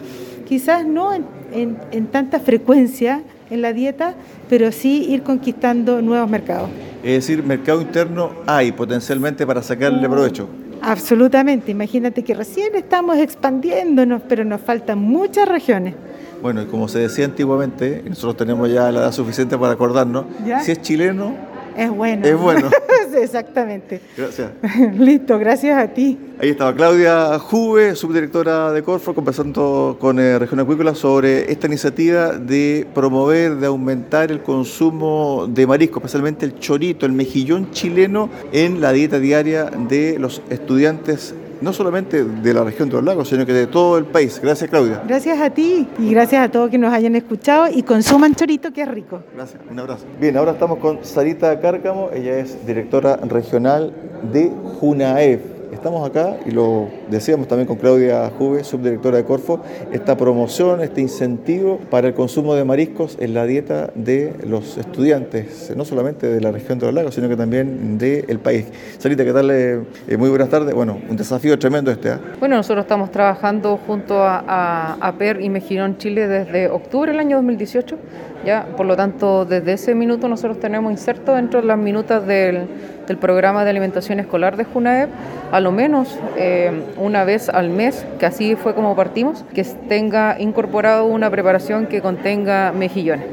quizás 0.46 0.87
no 0.87 1.12
en, 1.12 1.25
en, 1.52 1.76
en 1.92 2.06
tanta 2.06 2.40
frecuencia 2.40 3.22
en 3.50 3.62
la 3.62 3.72
dieta, 3.72 4.14
pero 4.48 4.72
sí 4.72 5.06
ir 5.08 5.22
conquistando 5.22 6.02
nuevos 6.02 6.28
mercados. 6.28 6.68
Es 7.02 7.26
decir, 7.26 7.42
mercado 7.42 7.80
interno 7.80 8.32
hay 8.46 8.72
potencialmente 8.72 9.46
para 9.46 9.62
sacarle 9.62 10.08
provecho. 10.08 10.48
Absolutamente, 10.80 11.70
imagínate 11.70 12.22
que 12.22 12.34
recién 12.34 12.74
estamos 12.74 13.16
expandiéndonos, 13.18 14.22
pero 14.28 14.44
nos 14.44 14.60
faltan 14.60 14.98
muchas 14.98 15.48
regiones. 15.48 15.94
Bueno, 16.40 16.62
y 16.62 16.66
como 16.66 16.86
se 16.86 17.00
decía 17.00 17.24
antiguamente, 17.24 18.04
nosotros 18.08 18.36
tenemos 18.36 18.70
ya 18.70 18.92
la 18.92 19.00
edad 19.00 19.12
suficiente 19.12 19.58
para 19.58 19.72
acordarnos, 19.72 20.26
¿Ya? 20.46 20.60
si 20.60 20.70
es 20.70 20.80
chileno, 20.80 21.32
Es 21.76 21.90
bueno. 21.90 22.26
Es 22.26 22.37
bueno. 22.37 22.70
Exactamente. 23.14 24.00
gracias. 24.16 24.50
Listo, 24.98 25.38
gracias 25.38 25.78
a 25.78 25.88
ti. 25.88 26.18
Ahí 26.40 26.50
estaba 26.50 26.75
Claudia 26.75 27.38
Juve, 27.38 27.96
subdirectora 27.96 28.72
de 28.72 28.82
Corfo, 28.82 29.14
conversando 29.14 29.96
con 30.00 30.20
eh, 30.20 30.38
Región 30.38 30.60
Acuícola 30.60 30.94
sobre 30.94 31.50
esta 31.50 31.66
iniciativa 31.66 32.32
de 32.32 32.87
promover, 32.94 33.56
de 33.56 33.66
aumentar 33.66 34.30
el 34.30 34.42
consumo 34.42 35.48
de 35.48 35.66
marisco, 35.66 35.98
especialmente 35.98 36.46
el 36.46 36.58
chorito, 36.58 37.06
el 37.06 37.12
mejillón 37.12 37.70
chileno 37.72 38.30
en 38.52 38.80
la 38.80 38.92
dieta 38.92 39.18
diaria 39.18 39.64
de 39.64 40.18
los 40.18 40.42
estudiantes, 40.48 41.34
no 41.60 41.72
solamente 41.72 42.24
de 42.24 42.54
la 42.54 42.64
región 42.64 42.88
de 42.88 42.96
los 42.96 43.04
lagos, 43.04 43.28
sino 43.28 43.44
que 43.44 43.52
de 43.52 43.66
todo 43.66 43.98
el 43.98 44.04
país. 44.04 44.40
Gracias, 44.42 44.70
Claudia. 44.70 45.02
Gracias 45.06 45.40
a 45.40 45.50
ti 45.50 45.86
y 45.98 46.10
gracias 46.10 46.44
a 46.44 46.50
todos 46.50 46.70
que 46.70 46.78
nos 46.78 46.92
hayan 46.92 47.16
escuchado 47.16 47.68
y 47.72 47.82
consuman 47.82 48.34
chorito 48.34 48.72
que 48.72 48.82
es 48.82 48.88
rico. 48.88 49.20
Gracias, 49.34 49.60
un 49.70 49.78
abrazo. 49.78 50.04
Bien, 50.20 50.36
ahora 50.36 50.52
estamos 50.52 50.78
con 50.78 51.04
Sarita 51.04 51.60
Cárcamo, 51.60 52.10
ella 52.12 52.38
es 52.38 52.66
directora 52.66 53.16
regional 53.16 53.92
de 54.32 54.50
JUNAEF. 54.80 55.57
Estamos 55.72 56.08
acá 56.08 56.37
y 56.46 56.50
lo 56.50 56.88
decíamos 57.10 57.46
también 57.46 57.66
con 57.66 57.76
Claudia 57.76 58.30
Juve, 58.37 58.64
subdirectora 58.64 59.18
de 59.18 59.25
Corfo, 59.25 59.60
esta 59.92 60.16
promoción, 60.16 60.80
este 60.80 61.00
incentivo 61.00 61.78
para 61.90 62.08
el 62.08 62.14
consumo 62.14 62.54
de 62.54 62.64
mariscos 62.64 63.16
en 63.20 63.34
la 63.34 63.44
dieta 63.44 63.90
de 63.94 64.34
los 64.46 64.78
estudiantes, 64.78 65.72
no 65.76 65.84
solamente 65.84 66.26
de 66.26 66.40
la 66.40 66.52
región 66.52 66.78
de 66.78 66.87
los 66.87 66.94
lagos, 66.94 67.14
sino 67.14 67.28
que 67.28 67.37
también 67.37 67.98
del 67.98 68.38
país. 68.38 68.66
Sarita, 68.98 69.25
¿qué 69.25 69.32
tal? 69.32 69.50
Eh, 69.50 69.80
muy 70.18 70.30
buenas 70.30 70.48
tardes. 70.48 70.75
Bueno, 70.75 70.98
un 71.08 71.16
desafío 71.16 71.58
tremendo 71.58 71.90
este. 71.90 72.10
¿eh? 72.10 72.18
Bueno, 72.40 72.56
nosotros 72.56 72.84
estamos 72.84 73.10
trabajando 73.10 73.78
junto 73.87 74.22
a, 74.22 74.44
a, 74.46 74.94
a 75.00 75.18
PER 75.18 75.40
y 75.40 75.50
Mejirón 75.50 75.98
Chile 75.98 76.28
desde 76.28 76.68
octubre 76.68 77.12
del 77.12 77.20
año 77.20 77.37
2018. 77.37 77.96
¿ya? 78.44 78.66
Por 78.76 78.87
lo 78.87 78.96
tanto, 78.96 79.44
desde 79.44 79.75
ese 79.75 79.94
minuto 79.94 80.28
nosotros 80.28 80.58
tenemos 80.60 80.90
inserto 80.92 81.34
dentro 81.34 81.60
de 81.60 81.66
las 81.66 81.78
minutas 81.78 82.26
del, 82.26 82.66
del 83.08 83.16
programa 83.16 83.64
de 83.64 83.70
alimentación 83.70 84.20
escolar 84.20 84.56
de 84.56 84.64
JUNAEP, 84.64 85.08
a 85.50 85.60
lo 85.60 85.72
menos 85.72 86.16
eh, 86.36 86.70
una 86.96 87.24
vez 87.24 87.48
al 87.48 87.70
mes, 87.70 88.06
que 88.18 88.26
así 88.26 88.54
fue 88.54 88.74
como 88.74 88.94
partimos, 88.94 89.44
que 89.54 89.64
tenga 89.64 90.36
incorporado 90.38 91.06
una 91.06 91.30
preparación 91.30 91.86
que 91.86 92.00
contenga 92.00 92.72
mejillones. 92.72 93.26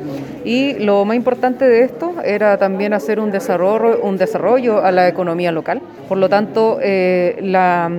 Y 0.43 0.73
lo 0.79 1.03
más 1.05 1.17
importante 1.17 1.65
de 1.65 1.83
esto 1.83 2.15
era 2.23 2.57
también 2.57 2.93
hacer 2.93 3.19
un 3.19 3.31
desarrollo, 3.31 3.99
un 4.01 4.17
desarrollo 4.17 4.83
a 4.83 4.91
la 4.91 5.07
economía 5.07 5.51
local. 5.51 5.81
Por 6.07 6.17
lo 6.17 6.29
tanto, 6.29 6.79
eh, 6.81 7.37
la 7.41 7.91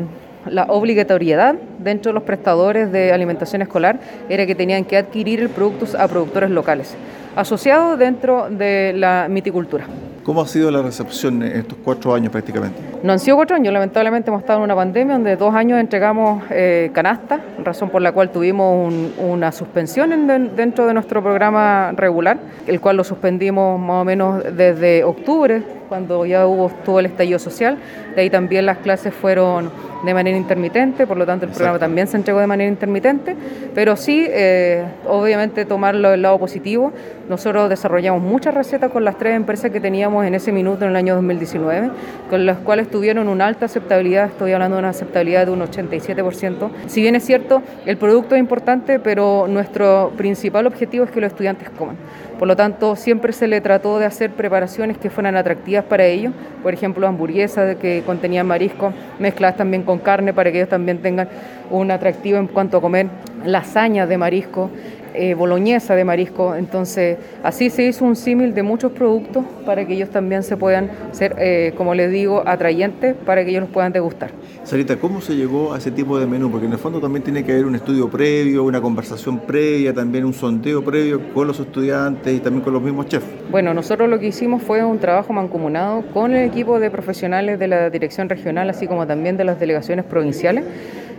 obligatoriedad 0.69 1.57
dentro 1.79 2.11
de 2.11 2.15
los 2.15 2.23
prestadores 2.23 2.91
de 2.93 3.13
alimentación 3.13 3.63
escolar 3.63 3.99
era 4.29 4.47
que 4.47 4.55
tenían 4.55 4.85
que 4.85 4.97
adquirir 4.97 5.41
el 5.41 5.51
producto 5.51 5.87
a 5.99 6.09
productores 6.09 6.51
locales, 6.51 6.97
asociados 7.37 7.99
dentro 7.99 8.49
de 8.51 8.93
la 8.97 9.27
miticultura. 9.29 9.87
¿Cómo 10.25 10.41
ha 10.41 10.49
sido 10.49 10.73
la 10.73 10.83
recepción 10.83 11.41
en 11.41 11.59
estos 11.59 11.79
cuatro 11.85 12.13
años 12.13 12.33
prácticamente? 12.33 12.77
No 13.05 13.13
han 13.13 13.21
sido 13.21 13.37
cuatro 13.37 13.55
años, 13.55 13.73
lamentablemente 13.73 14.29
hemos 14.29 14.41
estado 14.41 14.59
en 14.59 14.65
una 14.65 14.75
pandemia 14.75 15.15
donde 15.15 15.37
dos 15.37 15.55
años 15.55 15.79
entregamos 15.79 16.43
eh, 16.51 16.91
canasta, 16.93 17.41
razón 17.63 17.91
por 17.91 18.03
la 18.03 18.11
cual 18.11 18.31
tuvimos 18.31 18.89
un, 18.89 19.13
una 19.19 19.53
suspensión 19.53 20.13
en, 20.13 20.57
dentro 20.57 20.85
de 20.89 20.95
nuestro 20.95 21.23
programa 21.23 21.93
regular, 21.93 22.39
el 22.67 22.81
cual 22.81 22.97
lo 22.97 23.05
suspendimos 23.05 23.79
más 23.79 24.03
o 24.03 24.05
menos 24.05 24.43
desde 24.57 25.05
octubre, 25.05 25.63
cuando 25.89 26.27
ya 26.27 26.45
hubo, 26.45 26.67
estuvo 26.67 26.99
el 26.99 27.07
estallido 27.07 27.39
social, 27.39 27.79
de 28.17 28.23
ahí 28.23 28.31
también 28.31 28.67
las 28.67 28.79
clases 28.79 29.15
fueron 29.15 29.71
de 30.05 30.13
manera 30.13 30.37
intermitente, 30.37 31.07
por 31.07 31.17
lo 31.17 31.25
tanto 31.25 31.45
el 31.45 31.51
Exacto. 31.51 31.59
programa 31.59 31.79
también 31.79 32.09
se 32.09 32.17
entregó 32.17 32.41
de 32.41 32.49
manera 32.49 32.69
intermitente, 32.69 33.37
pero 33.75 33.95
sí, 33.95 34.27
eh, 34.29 34.85
obviamente 35.07 35.65
tomarlo 35.65 36.11
del 36.11 36.23
lado 36.23 36.39
positivo. 36.41 36.93
Nosotros 37.29 37.69
desarrollamos 37.69 38.23
muchas 38.23 38.55
recetas 38.55 38.93
con 38.93 39.05
las 39.05 39.19
tres 39.19 39.35
empresas 39.35 39.73
que 39.73 39.81
teníamos 39.81 40.25
en 40.25 40.35
ese 40.35 40.53
minuto 40.53 40.85
en 40.85 40.91
el 40.91 40.97
año 40.97 41.17
2019, 41.17 41.91
con 42.31 42.47
las 42.47 42.59
cuales 42.59 42.89
tuvieron 42.89 43.29
una 43.29 43.49
alta 43.49 43.65
aceptabilidad, 43.65 44.27
estoy 44.27 44.53
hablando 44.53 44.77
de 44.77 44.81
una 44.81 44.91
aceptabilidad 44.91 45.47
de 45.47 45.53
un 45.53 45.61
87%. 45.61 46.71
Si 46.87 47.03
bien 47.03 47.17
es 47.17 47.25
cierto, 47.25 47.63
el 47.85 47.97
producto 47.97 48.37
es 48.37 48.41
importante, 48.41 49.01
pero 49.01 49.47
nuestro 49.49 50.13
principal 50.17 50.69
objetivo 50.69 51.05
es 51.05 51.11
que 51.11 51.21
los 51.21 51.33
estudiantes 51.33 51.69
coman. 51.71 51.97
Por 52.39 52.47
lo 52.47 52.55
tanto, 52.55 52.95
siempre 52.95 53.33
se 53.33 53.49
le 53.49 53.61
trató 53.61 53.99
de 53.99 54.07
hacer 54.07 54.31
preparaciones 54.31 54.99
que 54.99 55.11
fueran 55.11 55.37
atractivas 55.37 55.85
para 55.85 56.05
ellos, 56.05 56.33
por 56.63 56.75
ejemplo, 56.75 57.09
hamburguesas 57.09 57.77
que 57.77 58.03
contenían 58.07 58.47
marisco, 58.47 58.93
mezcladas 59.19 59.57
también 59.57 59.83
con 59.83 59.99
carne 59.99 60.33
para 60.33 60.53
que 60.53 60.59
ellos 60.59 60.69
también 60.69 60.99
tengan 60.99 61.29
un 61.71 61.91
atractivo 61.91 62.39
en 62.39 62.47
cuanto 62.47 62.77
a 62.77 62.81
comer 62.81 63.09
lasañas 63.45 64.09
de 64.09 64.19
marisco, 64.19 64.71
eh, 65.17 65.35
boloñesa 65.35 65.95
de 65.95 66.05
marisco. 66.05 66.55
Entonces, 66.55 67.19
así 67.43 67.71
se 67.71 67.85
hizo 67.85 68.05
un 68.05 68.17
símil 68.17 68.55
de 68.55 68.63
muchos 68.63 68.93
productos 68.93 69.45
para 69.65 69.87
que 69.87 69.95
ellos 69.95 70.11
también 70.11 70.43
se 70.43 70.57
puedan 70.57 70.91
ser, 71.13 71.35
eh, 71.39 71.73
como 71.77 71.95
les 71.95 72.11
digo, 72.11 72.43
atrayentes 72.47 73.15
para 73.15 73.45
que 73.45 73.51
ellos 73.51 73.63
los 73.63 73.71
puedan 73.71 73.93
degustar. 73.93 74.31
Sarita, 74.65 74.97
¿cómo 74.97 75.21
se 75.21 75.35
llegó 75.35 75.73
a 75.73 75.79
ese 75.79 75.91
tipo 75.91 76.19
de 76.19 76.27
menú? 76.27 76.51
Porque 76.51 76.67
en 76.67 76.73
el 76.73 76.79
fondo 76.79 77.01
también 77.01 77.23
tiene 77.23 77.45
que 77.45 77.53
haber 77.53 77.67
un 77.67 77.75
estudio 77.75 78.09
previo, 78.09 78.65
una 78.65 78.81
conversación 78.81 79.39
previa, 79.41 79.95
también 79.95 80.25
un 80.25 80.33
sondeo 80.33 80.85
previo 80.85 81.21
con 81.33 81.47
los 81.47 81.59
estudiantes 81.61 82.35
y 82.35 82.41
también 82.41 82.63
con 82.63 82.73
los 82.73 82.83
mismos 82.83 83.07
chefs. 83.07 83.27
Bueno, 83.51 83.73
nosotros 83.75 84.09
lo 84.09 84.19
que 84.19 84.27
hicimos 84.27 84.63
fue 84.63 84.85
un 84.85 84.99
trabajo 84.99 85.33
mancomunado 85.33 86.03
con 86.13 86.35
el 86.35 86.49
equipo 86.49 86.81
de 86.81 86.91
profesionales 86.91 87.59
de 87.59 87.69
la 87.69 87.91
dirección 87.91 88.29
regional, 88.29 88.69
así 88.71 88.87
como 88.87 89.07
también 89.07 89.37
de 89.37 89.45
las 89.45 89.59
delegaciones 89.61 90.05
provinciales 90.05 90.65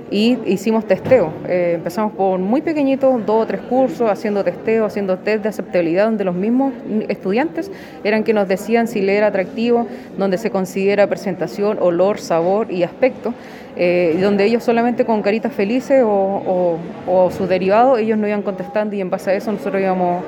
y 0.09 0.37
hicimos 0.45 0.85
testeo. 0.85 1.33
Eh, 1.47 1.73
empezamos 1.75 2.13
por 2.13 2.39
muy 2.39 2.61
pequeñitos, 2.61 3.25
dos 3.25 3.43
o 3.43 3.45
tres 3.45 3.61
cursos, 3.61 4.09
haciendo 4.09 4.43
testeo, 4.43 4.85
haciendo 4.85 5.17
test 5.17 5.43
de 5.43 5.49
aceptabilidad, 5.49 6.05
donde 6.05 6.23
los 6.23 6.35
mismos 6.35 6.73
estudiantes 7.09 7.71
eran 8.03 8.23
que 8.23 8.33
nos 8.33 8.47
decían 8.47 8.87
si 8.87 9.01
le 9.01 9.17
era 9.17 9.27
atractivo, 9.27 9.87
donde 10.17 10.37
se 10.37 10.49
considera 10.49 11.07
presentación, 11.07 11.77
olor, 11.81 12.19
sabor 12.19 12.71
y 12.71 12.83
aspecto. 12.83 13.33
Eh, 13.79 14.17
donde 14.19 14.43
ellos 14.43 14.63
solamente 14.63 15.05
con 15.05 15.21
caritas 15.21 15.53
felices 15.53 16.01
o, 16.03 16.09
o, 16.09 16.79
o 17.05 17.29
sus 17.29 17.47
derivados, 17.47 17.99
ellos 17.99 18.17
no 18.17 18.27
iban 18.27 18.41
contestando 18.41 18.95
y 18.95 19.01
en 19.01 19.11
base 19.11 19.29
a 19.29 19.33
eso 19.35 19.51
nosotros 19.51 19.79
íbamos 19.79 20.23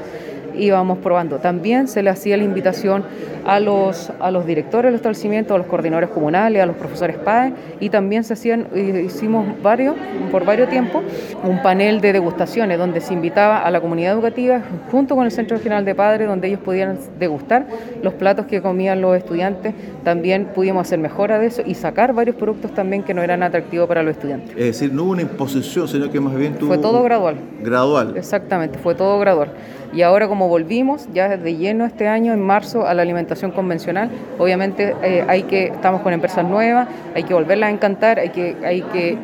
íbamos 0.60 1.00
probando. 1.00 1.38
También 1.38 1.88
se 1.88 2.04
le 2.04 2.10
hacía 2.10 2.38
la 2.38 2.44
invitación 2.44 3.04
a 3.46 3.60
los, 3.60 4.12
a 4.20 4.32
los 4.32 4.46
directores 4.46 4.89
del 4.89 4.96
establecimiento, 4.96 5.56
a 5.56 5.58
los 5.58 5.68
coordinadores 5.68 6.10
comunales, 6.10 6.62
a 6.62 6.66
los 6.66 6.75
profesores 6.75 7.18
PAE 7.18 7.54
y 7.80 7.89
también 7.89 8.24
se 8.24 8.34
hacían, 8.34 8.68
hicimos 8.75 9.46
varios, 9.63 9.96
por 10.32 10.46
varios 10.46 10.70
tiempos, 10.70 11.04
un 11.44 11.62
panel 11.62 12.01
de 12.01 12.13
degustaciones 12.13 12.78
donde 12.78 13.01
se 13.01 13.13
invitaba 13.13 13.60
a 13.60 13.72
la 13.72 13.82
comunidad 13.82 14.13
educativa 14.13 14.62
junto 14.92 15.16
con 15.16 15.25
el 15.25 15.32
Centro 15.32 15.58
Regional 15.58 15.86
de 15.86 15.96
Padres 15.96 16.28
donde 16.28 16.48
ellos 16.48 16.60
pudieran 16.60 17.00
degustar 17.18 17.66
los 18.04 18.13
platos 18.13 18.46
que 18.46 18.62
comían 18.62 19.01
los 19.01 19.18
estudiantes. 19.18 19.74
También 20.04 20.50
pudimos 20.54 20.82
hacer 20.82 21.00
mejora 21.00 21.39
de 21.39 21.48
eso 21.48 21.62
y 21.66 21.75
sacar 21.75 22.13
varios 22.13 22.36
productos 22.36 22.72
también 22.74 23.04
que 23.04 23.13
no 23.13 23.22
eran 23.22 23.44
atractivos 23.44 23.88
para 23.88 24.04
los 24.04 24.12
estudiantes. 24.12 24.51
Es 24.51 24.66
decir, 24.66 24.94
no 24.94 25.04
hubo 25.04 25.12
una 25.12 25.22
imposición, 25.22 25.88
sino 25.88 26.10
que 26.12 26.20
más 26.20 26.36
bien 26.36 26.56
tuvo... 26.56 26.70
Fue 26.70 26.78
todo 26.78 27.04
gradual. 27.04 27.36
Gradual. 27.62 28.16
Exactamente, 28.16 28.78
fue 28.78 28.96
todo 28.96 29.20
gradual. 29.20 29.51
Y 29.91 30.03
ahora 30.03 30.27
como 30.27 30.48
volvimos 30.48 31.08
ya 31.13 31.36
de 31.36 31.55
lleno 31.55 31.86
este 31.86 32.08
año, 32.08 32.34
en 32.34 32.41
marzo, 32.41 32.86
a 32.86 32.93
la 32.93 33.01
alimentación 33.01 33.51
convencional, 33.51 34.10
obviamente 34.38 34.96
eh, 35.03 35.25
hay 35.27 35.43
que, 35.43 35.65
estamos 35.67 36.01
con 36.01 36.13
empresas 36.13 36.46
nuevas, 36.46 36.88
hay 37.15 37.24
que 37.24 37.34
volverlas 37.34 37.69
a 37.69 37.72
encantar, 37.72 38.19
hay 38.19 38.29
que, 38.29 38.55
hay 38.63 38.81
que 38.81 39.17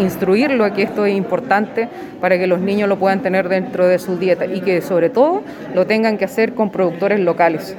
instruirlo 0.00 0.64
a 0.64 0.72
que 0.72 0.82
esto 0.82 1.04
es 1.04 1.14
importante 1.14 1.88
para 2.20 2.38
que 2.38 2.46
los 2.46 2.60
niños 2.60 2.88
lo 2.88 2.98
puedan 2.98 3.20
tener 3.20 3.48
dentro 3.48 3.86
de 3.86 3.98
su 3.98 4.16
dieta 4.16 4.46
y 4.46 4.60
que 4.60 4.80
sobre 4.80 5.10
todo 5.10 5.42
lo 5.74 5.86
tengan 5.86 6.16
que 6.16 6.24
hacer 6.24 6.54
con 6.54 6.70
productores 6.70 7.20
locales. 7.20 7.76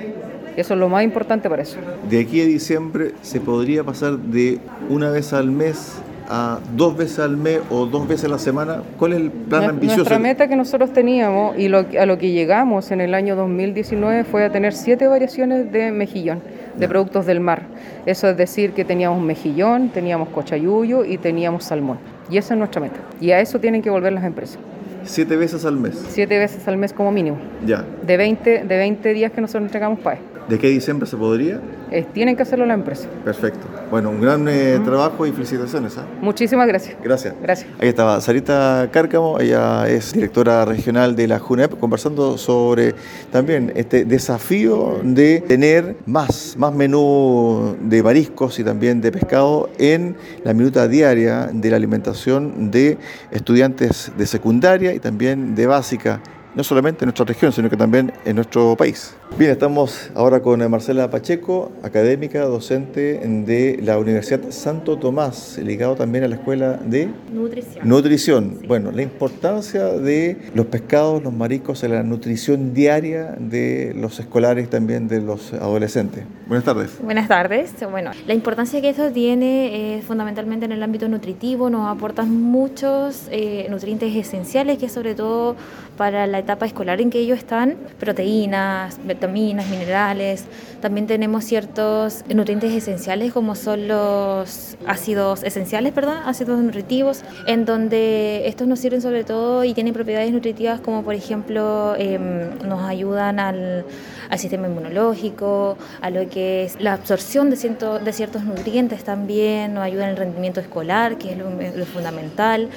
Eso 0.56 0.74
es 0.74 0.80
lo 0.80 0.90
más 0.90 1.04
importante 1.04 1.50
para 1.50 1.62
eso. 1.62 1.78
De 2.10 2.20
aquí 2.20 2.42
a 2.42 2.46
diciembre 2.46 3.12
se 3.22 3.40
podría 3.40 3.84
pasar 3.84 4.18
de 4.18 4.60
una 4.90 5.12
vez 5.12 5.32
al 5.34 5.52
mes 5.52 6.02
a 6.30 6.60
dos 6.76 6.98
veces 6.98 7.20
al 7.20 7.38
mes 7.38 7.60
o 7.70 7.86
dos 7.86 8.08
veces 8.08 8.26
a 8.26 8.30
la 8.30 8.40
semana? 8.40 8.82
¿Cuál 8.98 9.14
es 9.14 9.20
el 9.20 9.32
plan 9.32 9.64
ambicioso? 9.64 9.98
Nuestra 9.98 10.20
meta 10.20 10.48
que 10.48 10.56
nosotros 10.56 10.92
teníamos 10.94 11.58
y 11.58 11.68
lo, 11.68 11.86
a 12.00 12.06
lo 12.06 12.18
que 12.18 12.32
llegamos 12.32 12.92
en 12.92 13.02
el 13.02 13.14
año 13.14 13.36
2019 13.36 14.24
fue 14.24 14.46
a 14.46 14.52
tener 14.52 14.74
siete 14.74 15.08
variaciones 15.08 15.72
de 15.72 15.92
mejillón, 15.92 16.42
de 16.76 16.88
productos 16.88 17.26
del 17.26 17.40
mar. 17.40 17.64
Eso 18.06 18.30
es 18.30 18.38
decir 18.38 18.74
que 18.74 18.86
teníamos 18.86 19.22
mejillón, 19.22 19.90
teníamos 19.90 20.30
cochayuyo 20.30 21.06
y 21.06 21.18
teníamos 21.18 21.64
salmón. 21.64 22.00
Y 22.30 22.38
esa 22.38 22.54
es 22.54 22.58
nuestra 22.58 22.82
meta. 22.82 23.00
Y 23.22 23.32
a 23.32 23.40
eso 23.40 23.60
tienen 23.60 23.82
que 23.82 23.90
volver 23.90 24.14
las 24.14 24.24
empresas. 24.24 24.60
siete 25.04 25.38
veces 25.38 25.64
al 25.66 25.78
mes. 25.78 26.04
Siete 26.10 26.38
veces 26.38 26.68
al 26.68 26.78
mes 26.78 26.92
como 26.94 27.12
mínimo. 27.12 27.38
Ya. 27.66 27.86
De 28.06 28.18
20, 28.18 28.66
de 28.66 28.78
20 28.78 29.14
días 29.14 29.32
que 29.32 29.42
nosotros 29.42 29.64
entregamos 29.64 30.00
PAE. 30.00 30.20
¿De 30.48 30.58
qué 30.58 30.70
diciembre 30.70 31.08
se 31.08 31.18
podría? 31.18 31.60
Eh, 31.92 32.06
tienen 32.14 32.38
que 32.38 32.44
hacerlo 32.44 32.66
la 32.66 32.74
empresa. 32.74 33.08
Perfecto. 33.26 33.68
Bueno, 33.92 34.10
un 34.12 34.22
gran 34.22 34.48
eh, 34.48 34.80
trabajo 34.84 35.26
y 35.26 35.32
felicitaciones. 35.34 35.98
¿ah? 35.98 36.06
Muchísimas 36.22 36.68
gracias. 36.68 36.96
Gracias. 37.04 37.36
Gracias. 37.42 37.70
Ahí 37.80 37.90
estaba 37.90 38.20
Sarita 38.22 38.90
Cárcamo, 38.92 39.40
ella 39.40 39.90
es 39.90 40.14
directora 40.14 40.64
regional 40.64 41.16
de 41.18 41.28
la 41.28 41.40
JUNEP, 41.40 41.78
conversando 41.80 42.38
sobre 42.38 42.96
también 43.32 43.74
este 43.76 44.06
desafío 44.06 45.02
de 45.04 45.42
tener 45.42 45.98
más, 46.06 46.56
más 46.58 46.74
menú 46.74 47.76
de 47.82 48.02
mariscos 48.02 48.58
y 48.60 48.64
también 48.64 49.02
de 49.02 49.12
pescado 49.12 49.70
en 49.78 50.16
la 50.46 50.54
minuta 50.54 50.88
diaria 50.88 51.50
de 51.52 51.70
la 51.70 51.76
alimentación 51.76 52.72
de 52.72 52.98
estudiantes 53.32 54.12
de 54.18 54.26
secundaria 54.26 54.94
y 54.94 55.00
también 55.00 55.56
de 55.56 55.68
básica 55.68 56.22
no 56.58 56.64
solamente 56.64 57.06
en 57.06 57.10
nuestra 57.10 57.24
región, 57.24 57.52
sino 57.52 57.70
que 57.70 57.78
también 57.78 58.12
en 58.26 58.36
nuestro 58.36 58.76
país. 58.76 59.16
Bien, 59.38 59.52
estamos 59.52 60.10
ahora 60.16 60.42
con 60.42 60.68
Marcela 60.72 61.08
Pacheco, 61.08 61.72
académica, 61.84 62.46
docente 62.46 63.20
de 63.46 63.80
la 63.84 64.00
Universidad 64.00 64.50
Santo 64.50 64.98
Tomás, 64.98 65.60
ligado 65.60 65.94
también 65.94 66.24
a 66.24 66.28
la 66.28 66.36
Escuela 66.36 66.74
de 66.84 67.10
Nutrición. 67.32 67.88
Nutrición. 67.88 68.60
Bueno, 68.68 68.92
la 68.92 69.04
importancia 69.04 69.86
de 69.86 70.50
los 70.56 70.66
pescados, 70.66 71.22
los 71.22 71.32
mariscos 71.32 71.84
en 71.84 71.92
la 71.92 72.02
nutrición 72.02 72.74
diaria 72.74 73.36
de 73.38 73.94
los 73.96 74.20
escolares 74.20 74.68
también 74.68 75.08
de 75.08 75.22
los 75.22 75.54
adolescentes. 75.54 76.24
Buenas 76.48 76.66
tardes. 76.66 76.98
Buenas 77.00 77.28
tardes. 77.28 77.74
Bueno, 77.92 78.12
la 78.26 78.34
importancia 78.34 78.82
que 78.82 78.90
esto 78.90 79.12
tiene 79.12 79.98
es 79.98 80.06
fundamentalmente 80.06 80.66
en 80.66 80.72
el 80.72 80.82
ámbito 80.82 81.08
nutritivo, 81.08 81.70
nos 81.70 81.88
aportan 81.88 82.42
muchos 82.42 83.28
eh, 83.30 83.68
nutrientes 83.70 84.16
esenciales 84.16 84.80
que 84.80 84.90
sobre 84.90 85.14
todo 85.14 85.56
para 85.98 86.28
la 86.28 86.40
etapa 86.40 86.66
escolar 86.66 87.02
en 87.02 87.10
que 87.10 87.20
ellos 87.20 87.38
están, 87.40 87.76
proteínas, 88.00 89.00
vitaminas, 89.04 89.68
minerales. 89.68 90.46
También 90.80 91.08
tenemos 91.08 91.44
ciertos 91.44 92.24
nutrientes 92.34 92.72
esenciales 92.72 93.34
como 93.34 93.56
son 93.56 93.88
los 93.88 94.78
ácidos 94.86 95.44
esenciales, 95.44 95.92
perdón, 95.92 96.18
ácidos 96.26 96.60
nutritivos, 96.60 97.24
en 97.48 97.66
donde 97.66 98.48
estos 98.48 98.68
nos 98.68 98.80
sirven 98.80 99.02
sobre 99.02 99.24
todo 99.24 99.64
y 99.64 99.74
tienen 99.74 99.94
propiedades 99.94 100.32
nutritivas 100.32 100.80
como 100.80 101.04
por 101.04 101.16
ejemplo 101.16 101.96
em, 101.98 102.58
nos 102.68 102.84
ayudan 102.84 103.40
al, 103.40 103.86
al, 104.30 104.40
sistema 104.40 104.68
inmunológico, 104.68 105.78
a 106.02 106.10
lo 106.12 106.30
que 106.30 106.66
es 106.66 106.80
la 106.80 106.94
absorción 106.94 107.50
de, 107.50 107.56
ciento, 107.56 107.98
de 108.00 108.14
ciertos 108.14 108.44
nutrientes 108.44 109.04
también, 109.04 109.74
nos 109.74 109.84
ayudan 109.84 110.10
al 110.10 110.18
rendimiento 110.18 110.60
escolar, 110.60 111.18
que 111.18 111.32
es 111.32 111.38
lo, 111.38 111.50
lo 111.50 111.86
fundamental. 111.86 112.70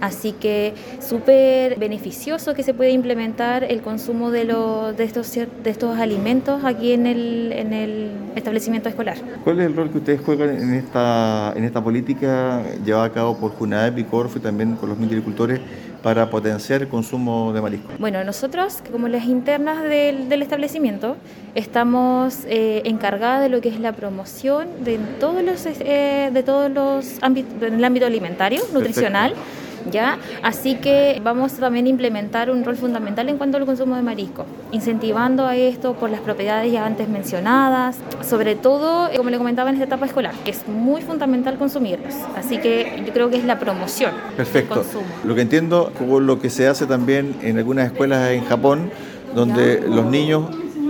Así 0.00 0.32
que 0.32 0.74
súper 1.00 1.78
beneficioso 1.78 2.54
que 2.54 2.62
se 2.62 2.74
puede 2.74 2.90
implementar 2.90 3.64
el 3.64 3.80
consumo 3.80 4.30
de, 4.30 4.44
los, 4.44 4.96
de, 4.96 5.04
estos, 5.04 5.32
de 5.32 5.70
estos 5.70 5.98
alimentos 5.98 6.64
aquí 6.64 6.92
en 6.92 7.06
el, 7.06 7.52
en 7.52 7.72
el 7.72 8.10
establecimiento 8.34 8.88
escolar. 8.88 9.16
¿Cuál 9.42 9.60
es 9.60 9.66
el 9.66 9.76
rol 9.76 9.90
que 9.90 9.98
ustedes 9.98 10.20
juegan 10.20 10.50
en 10.50 10.74
esta, 10.74 11.52
en 11.56 11.64
esta 11.64 11.82
política 11.82 12.62
llevada 12.84 13.04
a 13.04 13.12
cabo 13.12 13.36
por 13.36 13.52
JUNAEP 13.52 13.98
y 13.98 14.04
CORFO 14.04 14.38
y 14.38 14.42
también 14.42 14.76
con 14.76 14.88
los 14.88 14.98
agricultores 14.98 15.60
para 16.02 16.28
potenciar 16.28 16.82
el 16.82 16.88
consumo 16.88 17.52
de 17.52 17.62
marisco? 17.62 17.88
Bueno, 17.98 18.22
nosotros, 18.24 18.82
como 18.92 19.08
las 19.08 19.24
internas 19.24 19.82
del, 19.82 20.28
del 20.28 20.42
establecimiento, 20.42 21.16
estamos 21.54 22.40
eh, 22.46 22.82
encargadas 22.84 23.42
de 23.42 23.48
lo 23.48 23.60
que 23.60 23.70
es 23.70 23.80
la 23.80 23.92
promoción 23.92 24.68
de 24.84 24.98
todos 25.18 25.42
los, 25.42 25.64
eh, 25.66 26.30
de 26.32 26.42
todos 26.42 26.70
los 26.70 27.22
ámbitos, 27.22 27.54
en 27.62 27.74
el 27.74 27.84
ámbito 27.84 28.06
alimentario, 28.06 28.60
nutricional. 28.72 29.32
Perfecto 29.32 29.63
¿ya? 29.90 30.18
Así 30.42 30.76
que 30.76 31.20
vamos 31.22 31.54
también 31.54 31.86
a 31.86 31.88
implementar 31.88 32.50
un 32.50 32.64
rol 32.64 32.76
fundamental 32.76 33.28
en 33.28 33.36
cuanto 33.36 33.56
al 33.56 33.66
consumo 33.66 33.96
de 33.96 34.02
marisco, 34.02 34.46
incentivando 34.72 35.46
a 35.46 35.56
esto 35.56 35.94
por 35.94 36.10
las 36.10 36.20
propiedades 36.20 36.72
ya 36.72 36.86
antes 36.86 37.08
mencionadas, 37.08 37.96
sobre 38.22 38.54
todo, 38.56 39.10
como 39.16 39.30
le 39.30 39.38
comentaba 39.38 39.70
en 39.70 39.76
esta 39.76 39.86
etapa 39.86 40.06
escolar, 40.06 40.34
que 40.44 40.50
es 40.50 40.66
muy 40.68 41.02
fundamental 41.02 41.56
consumirlos. 41.58 42.14
Así 42.36 42.58
que 42.58 43.02
yo 43.06 43.12
creo 43.12 43.30
que 43.30 43.36
es 43.36 43.44
la 43.44 43.58
promoción 43.58 44.12
Perfecto. 44.36 44.74
del 44.74 44.84
consumo. 44.84 45.06
Lo 45.24 45.34
que 45.34 45.42
entiendo, 45.42 45.92
como 45.98 46.20
lo 46.20 46.40
que 46.40 46.50
se 46.50 46.66
hace 46.68 46.86
también 46.86 47.36
en 47.42 47.58
algunas 47.58 47.86
escuelas 47.86 48.30
en 48.30 48.44
Japón, 48.44 48.90
donde 49.34 49.80
¿Ya? 49.82 49.94
los 49.94 50.06
niños, 50.06 50.44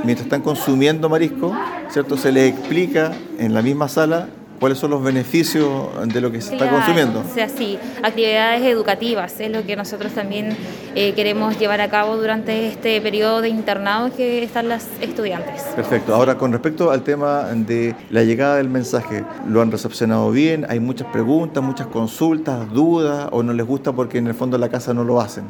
mientras 0.04 0.26
están 0.26 0.42
consumiendo 0.42 1.08
marisco, 1.08 1.54
¿cierto? 1.88 2.16
se 2.16 2.32
les 2.32 2.52
explica 2.52 3.12
en 3.38 3.54
la 3.54 3.62
misma 3.62 3.88
sala 3.88 4.28
cuáles 4.60 4.78
son 4.78 4.90
los 4.90 5.02
beneficios 5.02 5.88
de 6.06 6.20
lo 6.20 6.30
que 6.30 6.40
se 6.40 6.56
claro, 6.56 6.64
está 6.64 6.76
consumiendo. 6.76 7.20
O 7.20 7.34
sea, 7.34 7.48
sí, 7.48 7.78
actividades 8.02 8.62
educativas 8.62 9.38
es 9.40 9.50
lo 9.50 9.64
que 9.64 9.76
nosotros 9.76 10.12
también 10.12 10.56
eh, 10.94 11.12
queremos 11.14 11.58
llevar 11.58 11.80
a 11.80 11.88
cabo 11.88 12.16
durante 12.16 12.68
este 12.68 13.00
periodo 13.00 13.40
de 13.40 13.48
internado 13.48 14.14
que 14.14 14.42
están 14.42 14.68
las 14.68 14.88
estudiantes. 15.00 15.62
Perfecto. 15.76 16.14
Ahora, 16.14 16.36
con 16.36 16.52
respecto 16.52 16.90
al 16.90 17.02
tema 17.02 17.44
de 17.54 17.94
la 18.10 18.22
llegada 18.22 18.56
del 18.56 18.68
mensaje, 18.68 19.24
¿lo 19.48 19.60
han 19.60 19.70
recepcionado 19.70 20.30
bien? 20.30 20.66
¿Hay 20.68 20.80
muchas 20.80 21.08
preguntas, 21.08 21.62
muchas 21.62 21.86
consultas, 21.88 22.70
dudas 22.72 23.28
o 23.32 23.42
no 23.42 23.52
les 23.52 23.66
gusta 23.66 23.92
porque 23.92 24.18
en 24.18 24.26
el 24.26 24.34
fondo 24.34 24.58
la 24.58 24.68
casa 24.68 24.94
no 24.94 25.04
lo 25.04 25.20
hacen? 25.20 25.44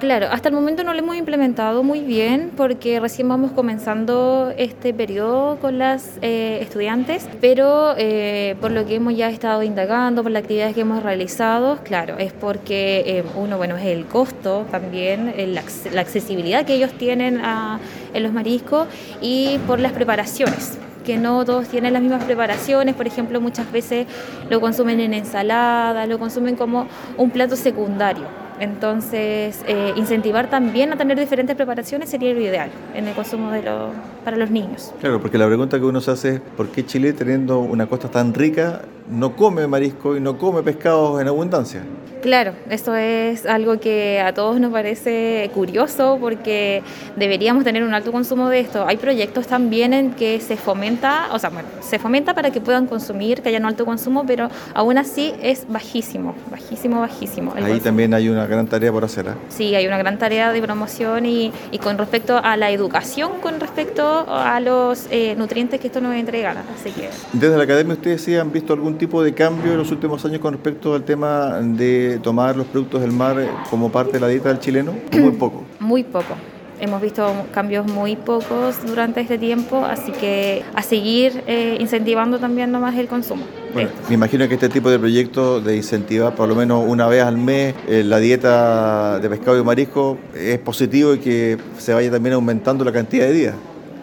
Claro, 0.00 0.26
hasta 0.30 0.50
el 0.50 0.54
momento 0.54 0.84
no 0.84 0.92
lo 0.92 0.98
hemos 0.98 1.16
implementado 1.16 1.82
muy 1.82 2.00
bien 2.00 2.52
porque 2.54 3.00
recién 3.00 3.30
vamos 3.30 3.52
comenzando 3.52 4.52
este 4.58 4.92
periodo 4.92 5.56
con 5.56 5.78
las 5.78 6.18
eh, 6.20 6.58
estudiantes, 6.60 7.26
pero 7.40 7.94
eh, 7.96 8.56
por 8.60 8.72
lo 8.72 8.84
que 8.84 8.96
hemos 8.96 9.16
ya 9.16 9.30
estado 9.30 9.62
indagando, 9.62 10.22
por 10.22 10.32
las 10.32 10.42
actividades 10.42 10.74
que 10.74 10.82
hemos 10.82 11.02
realizado, 11.02 11.78
claro, 11.82 12.18
es 12.18 12.34
porque 12.34 13.04
eh, 13.06 13.24
uno, 13.36 13.56
bueno, 13.56 13.78
es 13.78 13.86
el 13.86 14.04
costo 14.04 14.66
también, 14.70 15.32
la, 15.54 15.62
la, 15.90 16.00
accesibilidad 16.02 16.66
que 16.66 16.74
ellos 16.74 16.92
tienen 16.92 17.40
a, 17.42 17.80
en 18.12 18.22
los 18.22 18.34
mariscos 18.34 18.88
y 19.22 19.56
por 19.66 19.80
las 19.80 19.92
preparaciones 19.92 20.78
que 21.06 21.16
no 21.16 21.42
todos 21.46 21.68
tienen 21.68 21.94
las 21.94 22.02
mismas 22.02 22.22
preparaciones, 22.24 22.94
por 22.94 23.06
ejemplo, 23.06 23.40
muchas 23.40 23.72
veces 23.72 24.06
lo 24.50 24.60
consumen 24.60 25.00
en 25.00 25.14
ensalada, 25.14 26.04
lo 26.04 26.18
consumen 26.18 26.54
como 26.54 26.86
un 27.16 27.30
plato 27.30 27.56
secundario. 27.56 28.45
Entonces, 28.60 29.62
eh, 29.66 29.92
incentivar 29.96 30.48
también 30.48 30.92
a 30.92 30.96
tener 30.96 31.18
diferentes 31.18 31.56
preparaciones 31.56 32.08
sería 32.08 32.32
lo 32.32 32.40
ideal 32.40 32.70
en 32.94 33.06
el 33.06 33.14
consumo 33.14 33.50
de 33.50 33.62
lo, 33.62 33.90
para 34.24 34.36
los 34.36 34.50
niños. 34.50 34.92
Claro, 35.00 35.20
porque 35.20 35.38
la 35.38 35.46
pregunta 35.46 35.78
que 35.78 35.84
uno 35.84 36.00
se 36.00 36.10
hace 36.10 36.34
es, 36.36 36.40
¿por 36.40 36.68
qué 36.68 36.84
Chile, 36.86 37.12
teniendo 37.12 37.60
una 37.60 37.86
costa 37.86 38.08
tan 38.08 38.32
rica, 38.32 38.82
no 39.10 39.36
come 39.36 39.66
marisco 39.66 40.16
y 40.16 40.20
no 40.20 40.38
come 40.38 40.62
pescados 40.62 41.20
en 41.20 41.28
abundancia? 41.28 41.82
Claro, 42.26 42.54
esto 42.70 42.96
es 42.96 43.46
algo 43.46 43.78
que 43.78 44.20
a 44.20 44.34
todos 44.34 44.58
nos 44.58 44.72
parece 44.72 45.48
curioso 45.54 46.18
porque 46.20 46.82
deberíamos 47.14 47.62
tener 47.62 47.84
un 47.84 47.94
alto 47.94 48.10
consumo 48.10 48.48
de 48.48 48.58
esto. 48.58 48.84
Hay 48.84 48.96
proyectos 48.96 49.46
también 49.46 49.94
en 49.94 50.10
que 50.10 50.40
se 50.40 50.56
fomenta, 50.56 51.28
o 51.30 51.38
sea, 51.38 51.50
bueno, 51.50 51.68
se 51.80 52.00
fomenta 52.00 52.34
para 52.34 52.50
que 52.50 52.60
puedan 52.60 52.88
consumir, 52.88 53.42
que 53.42 53.50
haya 53.50 53.60
un 53.60 53.66
alto 53.66 53.84
consumo, 53.84 54.24
pero 54.26 54.50
aún 54.74 54.98
así 54.98 55.34
es 55.40 55.68
bajísimo, 55.68 56.34
bajísimo, 56.50 56.98
bajísimo. 56.98 57.52
Ahí 57.54 57.62
consumo. 57.62 57.80
también 57.80 58.12
hay 58.12 58.28
una 58.28 58.44
gran 58.48 58.66
tarea 58.66 58.90
por 58.90 59.04
hacer. 59.04 59.28
¿eh? 59.28 59.34
Sí, 59.48 59.76
hay 59.76 59.86
una 59.86 59.98
gran 59.98 60.18
tarea 60.18 60.50
de 60.50 60.60
promoción 60.60 61.26
y, 61.26 61.52
y, 61.70 61.78
con 61.78 61.96
respecto 61.96 62.40
a 62.42 62.56
la 62.56 62.72
educación, 62.72 63.38
con 63.40 63.60
respecto 63.60 64.26
a 64.28 64.58
los 64.58 65.06
eh, 65.12 65.36
nutrientes 65.38 65.78
que 65.78 65.86
esto 65.86 66.00
nos 66.00 66.16
entrega. 66.16 66.56
Así 66.74 66.90
que... 66.90 67.08
Desde 67.32 67.56
la 67.56 67.62
academia, 67.62 67.94
¿ustedes 67.94 68.20
sí 68.20 68.34
han 68.34 68.50
visto 68.50 68.72
algún 68.72 68.98
tipo 68.98 69.22
de 69.22 69.32
cambio 69.32 69.70
en 69.70 69.78
los 69.78 69.92
últimos 69.92 70.24
años 70.24 70.40
con 70.40 70.54
respecto 70.54 70.92
al 70.92 71.04
tema 71.04 71.60
de 71.60 72.15
tomar 72.18 72.56
los 72.56 72.66
productos 72.66 73.00
del 73.00 73.12
mar 73.12 73.36
como 73.70 73.90
parte 73.90 74.12
de 74.12 74.20
la 74.20 74.28
dieta 74.28 74.48
del 74.48 74.60
chileno? 74.60 74.92
Muy 75.12 75.32
poco. 75.32 75.64
Muy 75.80 76.04
poco. 76.04 76.34
Hemos 76.78 77.00
visto 77.00 77.32
cambios 77.54 77.86
muy 77.86 78.16
pocos 78.16 78.76
durante 78.86 79.22
este 79.22 79.38
tiempo, 79.38 79.82
así 79.82 80.12
que 80.12 80.62
a 80.74 80.82
seguir 80.82 81.42
eh, 81.46 81.78
incentivando 81.80 82.38
también 82.38 82.70
nomás 82.70 82.94
el 82.96 83.08
consumo. 83.08 83.44
Bueno, 83.72 83.88
me 84.08 84.14
imagino 84.14 84.46
que 84.46 84.54
este 84.54 84.68
tipo 84.68 84.90
de 84.90 84.98
proyectos 84.98 85.64
de 85.64 85.74
incentivar 85.74 86.34
por 86.34 86.46
lo 86.46 86.54
menos 86.54 86.84
una 86.86 87.06
vez 87.06 87.22
al 87.22 87.38
mes 87.38 87.74
eh, 87.88 88.04
la 88.04 88.18
dieta 88.18 89.18
de 89.20 89.28
pescado 89.30 89.58
y 89.58 89.64
marisco 89.64 90.18
es 90.34 90.58
positivo 90.58 91.14
y 91.14 91.18
que 91.18 91.56
se 91.78 91.94
vaya 91.94 92.10
también 92.10 92.34
aumentando 92.34 92.84
la 92.84 92.92
cantidad 92.92 93.24
de 93.24 93.32
días. 93.32 93.54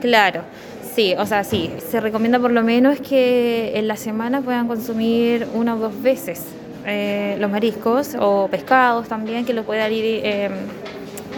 Claro. 0.01 0.41
Sí, 0.95 1.13
o 1.17 1.25
sea, 1.25 1.43
sí, 1.43 1.71
se 1.89 1.99
recomienda 1.99 2.39
por 2.39 2.51
lo 2.51 2.63
menos 2.63 2.99
que 2.99 3.71
en 3.75 3.87
la 3.87 3.97
semana 3.97 4.41
puedan 4.41 4.67
consumir 4.67 5.47
una 5.53 5.75
o 5.75 5.79
dos 5.79 6.01
veces 6.01 6.43
eh, 6.85 7.37
los 7.39 7.49
mariscos 7.49 8.15
o 8.19 8.47
pescados 8.49 9.07
también, 9.07 9.45
que 9.45 9.53
lo 9.53 9.63
puedan 9.63 9.91
ir 9.91 10.21
eh, 10.23 10.49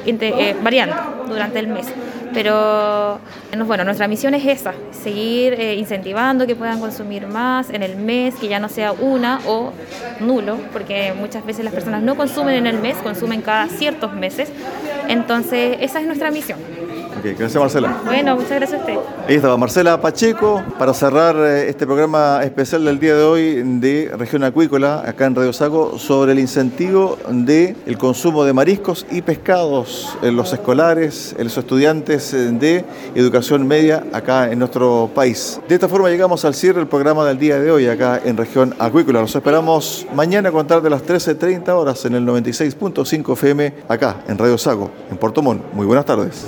eh, 0.06 0.56
variando 0.62 0.96
durante 1.28 1.60
el 1.60 1.68
mes. 1.68 1.88
Pero 2.34 3.20
bueno, 3.66 3.86
nuestra 3.86 4.10
misión 4.10 4.34
es 4.34 4.46
esa, 4.46 4.74
seguir 4.92 5.54
eh, 5.54 5.76
incentivando 5.76 6.46
que 6.46 6.56
puedan 6.56 6.82
consumir 6.82 7.28
más 7.28 7.70
en 7.70 7.82
el 7.82 7.96
mes, 7.96 8.36
que 8.36 8.50
ya 8.50 8.60
no 8.60 8.68
sea 8.68 8.92
una 8.92 9.40
o 9.48 9.72
nulo, 10.20 10.58
porque 10.74 11.14
muchas 11.18 11.46
veces 11.46 11.64
las 11.64 11.74
personas 11.74 12.04
no 12.04 12.16
consumen 12.16 12.56
en 12.56 12.68
el 12.68 12.80
mes, 12.80 12.98
consumen 12.98 13.42
cada 13.42 13.68
ciertos 13.70 14.14
meses. 14.14 14.52
Entonces, 15.08 15.78
esa 15.80 16.02
es 16.02 16.08
nuestra 16.08 16.30
misión. 16.30 16.60
Gracias 17.34 17.56
Marcela. 17.56 18.02
Bueno, 18.06 18.36
muchas 18.36 18.52
gracias 18.52 18.74
a 18.74 18.84
usted. 18.84 18.98
Ahí 19.28 19.36
estaba 19.36 19.58
Marcela 19.58 20.00
Pacheco 20.00 20.64
para 20.78 20.94
cerrar 20.94 21.36
eh, 21.38 21.70
este 21.70 21.86
programa 21.86 22.42
especial 22.44 22.86
del 22.86 23.00
día 23.00 23.16
de 23.16 23.24
hoy 23.24 23.64
de 23.80 24.12
Región 24.18 24.44
Acuícola, 24.44 25.04
acá 25.06 25.26
en 25.26 25.36
Radio 25.36 25.54
Sago, 25.54 25.98
sobre 25.98 26.34
el 26.34 26.40
incentivo 26.40 27.18
del 27.30 27.76
el 27.86 27.98
consumo 27.98 28.44
de 28.44 28.54
mariscos 28.54 29.06
y 29.12 29.22
pescados 29.22 30.18
en 30.22 30.36
los 30.36 30.54
escolares, 30.54 31.36
en 31.38 31.46
los 31.46 31.58
estudiantes 31.58 32.34
eh, 32.34 32.52
de 32.52 32.86
educación 33.16 33.68
media 33.68 34.04
acá 34.14 34.52
en 34.52 34.60
nuestro 34.60 35.10
país. 35.14 35.60
De 35.68 35.76
esta 35.76 35.88
forma 35.88 36.10
llegamos 36.10 36.46
al 36.46 36.54
cierre 36.54 36.80
del 36.80 36.88
programa 36.88 37.26
del 37.26 37.40
día 37.40 37.60
de 37.60 37.72
hoy 37.72 37.88
acá 37.88 38.22
en 38.24 38.38
Región 38.38 38.76
Acuícola. 38.80 39.22
Los 39.22 39.36
esperamos 39.36 40.06
mañana 40.14 40.50
a 40.50 40.52
contar 40.52 40.82
de 40.82 40.90
las 40.90 41.04
13.30 41.04 41.70
horas 41.70 42.06
en 42.06 42.16
el 42.16 42.26
96.5 42.26 43.34
FM 43.34 43.74
acá 43.88 44.18
en 44.28 44.38
Radio 44.38 44.58
Sago, 44.58 44.92
en 45.10 45.18
Puerto 45.18 45.42
Montt. 45.42 45.62
Muy 45.74 45.86
buenas 45.86 46.06
tardes. 46.06 46.48